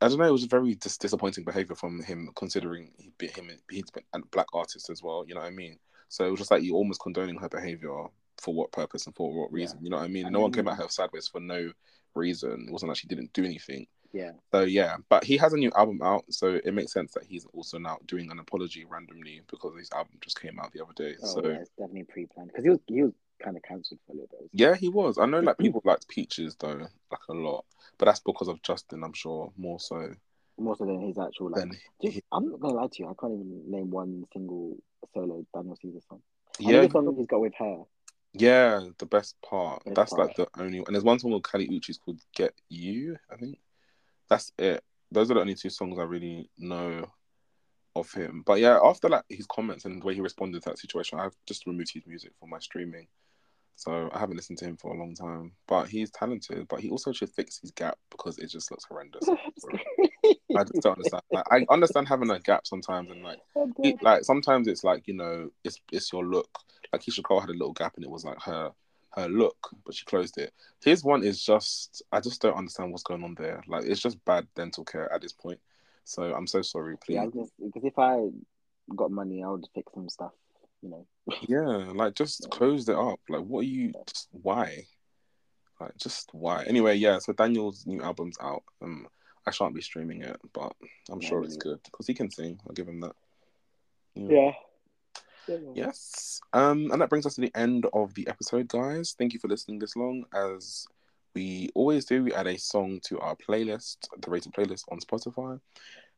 [0.00, 3.50] I don't know, it was very dis- disappointing behavior from him, considering he be him
[3.70, 5.24] he's been a black artist as well.
[5.26, 5.78] You know what I mean?
[6.08, 8.06] So it was just like you almost condoning her behavior
[8.40, 9.78] for what purpose and for what reason.
[9.82, 10.26] You know what I mean?
[10.26, 10.90] I no one came at H.E.R.
[10.90, 11.70] sideways for no
[12.14, 12.66] reason.
[12.68, 13.86] It wasn't like she didn't do anything.
[14.14, 17.24] Yeah, So yeah, but he has a new album out, so it makes sense that
[17.24, 20.92] he's also now doing an apology randomly because his album just came out the other
[20.94, 21.16] day.
[21.20, 23.12] oh, so yeah, it's definitely pre-planned because he was he was
[23.42, 24.50] kind of cancelled for a little bit.
[24.52, 25.18] yeah, he was.
[25.18, 25.64] I know like mm-hmm.
[25.64, 27.64] people liked Peaches though, like a lot,
[27.98, 30.14] but that's because of Justin, I'm sure, more so
[30.58, 31.68] more so than his actual like.
[32.00, 34.76] Just, he- I'm not gonna lie to you, I can't even name one single
[35.12, 36.22] solo Daniel Caesar song.
[36.60, 37.82] I yeah, know the song he's got with her.
[38.34, 38.80] Yeah.
[38.98, 39.84] The best part.
[39.84, 40.28] Best that's part.
[40.28, 40.78] like the only.
[40.78, 43.58] And there's one song with Kali Uchis called "Get You." I think
[44.28, 44.82] that's it.
[45.10, 47.06] Those are the only two songs I really know
[47.94, 48.42] of him.
[48.44, 51.36] But yeah, after like his comments and the way he responded to that situation, I've
[51.46, 53.06] just removed his music from my streaming.
[53.76, 55.52] So I haven't listened to him for a long time.
[55.66, 56.68] But he's talented.
[56.68, 59.28] But he also should fix his gap because it just looks horrendous.
[60.56, 61.22] I just don't understand.
[61.32, 63.38] Like, I understand having a gap sometimes, and like,
[63.78, 66.48] it, like sometimes it's like you know, it's it's your look.
[66.92, 68.72] Like Keyshia Cole had a little gap, and it was like her
[69.16, 70.52] her look, but she closed it.
[70.82, 73.62] His one is just, I just don't understand what's going on there.
[73.68, 75.60] Like, it's just bad dental care at this point.
[76.04, 77.14] So I'm so sorry, please.
[77.14, 78.28] Yeah, because if I
[78.94, 80.32] got money, I would fix some stuff.
[80.84, 81.06] You know.
[81.48, 83.18] Yeah, like just close it up.
[83.30, 83.94] Like, what are you?
[84.06, 84.84] Just, why?
[85.80, 86.64] Like, just why?
[86.64, 87.18] Anyway, yeah.
[87.18, 88.62] So Daniel's new album's out.
[88.82, 89.08] Um,
[89.46, 90.74] I shan't be streaming it, but
[91.10, 92.60] I'm Yeah, sure it's good because he can sing.
[92.66, 93.16] I'll give him that.
[94.14, 94.52] Yeah.
[95.74, 96.40] Yes.
[96.52, 99.14] Um, and that brings us to the end of the episode, guys.
[99.18, 100.24] Thank you for listening this long.
[100.34, 100.86] As
[101.34, 105.60] we always do, we add a song to our playlist, the rated playlist on Spotify.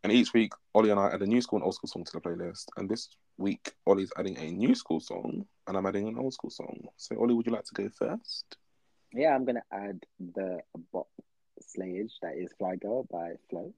[0.06, 2.12] And each week, Ollie and I add a new school and old school song to
[2.12, 2.66] the playlist.
[2.76, 6.48] And this week, Ollie's adding a new school song, and I'm adding an old school
[6.50, 6.86] song.
[6.96, 8.56] So, Ollie, would you like to go first?
[9.12, 10.60] Yeah, I'm gonna add the
[10.92, 11.08] bop
[11.60, 13.74] slayage that is Fly Girl by Flo.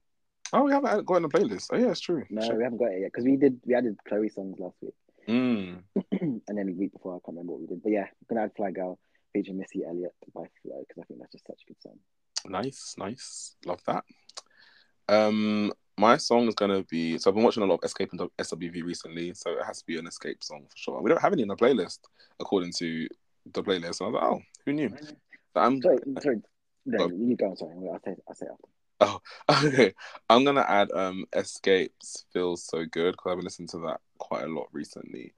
[0.53, 1.69] Oh, we haven't got it on the playlist.
[1.73, 2.23] Oh, yeah, it's true.
[2.29, 2.57] No, Shit.
[2.57, 4.93] we haven't got it yet because we did we added Chloe songs last week,
[5.27, 5.81] Mm.
[6.21, 7.81] and then the week before I can't remember what we did.
[7.81, 8.99] But yeah, I'm gonna add Fly Girl
[9.33, 11.97] featuring Missy Elliott by Flo because I think that's just such a good song.
[12.45, 13.55] Nice, nice.
[13.65, 14.03] Love that.
[15.07, 18.21] Um, my song is gonna be so I've been watching a lot of Xscape and
[18.39, 21.01] SWV recently, so it has to be an Xscape song for sure.
[21.01, 21.99] We don't have any in the playlist
[22.39, 23.07] according to
[23.51, 23.99] the playlist.
[23.99, 24.89] And I was like, oh, who knew?
[25.53, 26.41] But I'm Sorry, sorry.
[26.85, 27.15] No, Go.
[27.15, 27.53] you go.
[27.55, 28.69] Sorry, I'll say I'll say after.
[29.01, 29.21] Oh,
[29.67, 29.93] okay.
[30.29, 34.45] I'm gonna add um Xscape's feels so good because I've been listening to that quite
[34.45, 35.33] a lot recently.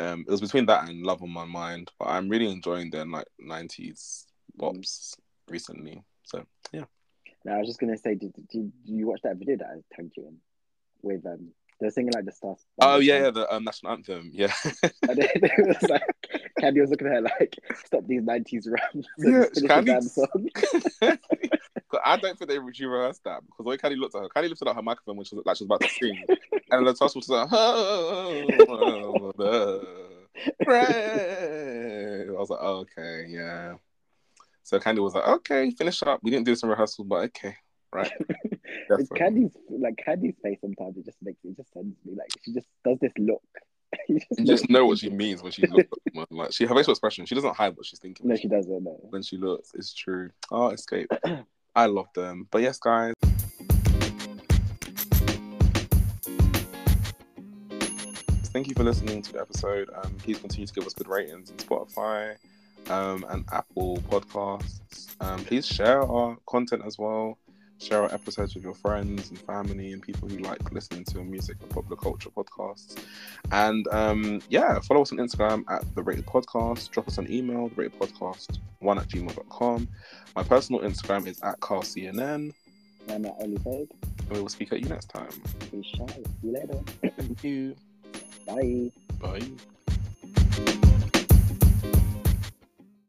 [0.00, 3.04] Um, it was between that and Love on My Mind, but I'm really enjoying their
[3.04, 4.26] like '90s
[4.58, 5.16] bops
[5.48, 6.02] recently.
[6.22, 6.84] So yeah.
[7.44, 9.80] No, I was just gonna say, did, did, did you watch that video that I
[9.94, 10.36] tagged you in
[11.02, 11.48] with um?
[11.80, 12.60] They're singing like the stuff.
[12.80, 14.30] Oh yeah, yeah, the um, national anthem.
[14.32, 14.52] Yeah.
[14.82, 16.02] And it, it was like
[16.60, 19.90] Kandi was looking at her like, "Stop these nineties rams." Yeah, Kandi-
[22.04, 24.68] I don't think they rehearsed that because the way Kylie looked at her, Kylie lifted
[24.68, 26.24] up her microphone when she was like she was about to sing,
[26.70, 29.32] and LaTocha was like, oh,
[30.62, 33.74] pray." I was like, oh, okay, yeah.
[34.64, 36.20] So Kandi was like, okay, finish up.
[36.22, 37.56] We didn't do this in rehearsal, but okay,
[37.92, 38.10] right.
[38.90, 42.52] It's Kandi's like Kandi's face sometimes it just makes it just sends me like she
[42.52, 43.42] just does this look
[44.08, 45.88] you just, You just know what she means when she looks.
[46.30, 48.26] Like she her facial expression, she doesn't hide what she's thinking.
[48.26, 48.82] No, she doesn't.
[48.82, 48.98] No.
[49.10, 49.70] when she looks.
[49.74, 50.30] It's true.
[50.50, 51.06] Oh, Xscape.
[51.76, 52.48] I love them.
[52.50, 53.14] But yes, guys.
[58.52, 59.90] Thank you for listening to the episode.
[59.94, 62.36] Um, please continue to give us good ratings on Spotify
[62.90, 65.14] um, and Apple Podcasts.
[65.20, 67.38] Um, please share our content as well.
[67.78, 71.56] Share our episodes with your friends and family and people who like listening to music
[71.60, 72.96] and popular culture podcasts.
[73.50, 76.90] And um, yeah, follow us on Instagram at the Rated Podcast.
[76.90, 79.88] Drop us an email, the Rated Podcast one at gmail.com.
[80.36, 82.52] My personal Instagram is at CarlCNN.
[83.08, 83.90] I'm at Ollyvade.
[84.18, 85.28] And we will speak at you next time.
[85.72, 86.08] We shall.
[86.08, 86.80] See you later.
[87.16, 87.74] Thank you.
[88.46, 88.92] Bye.
[89.20, 89.42] Bye.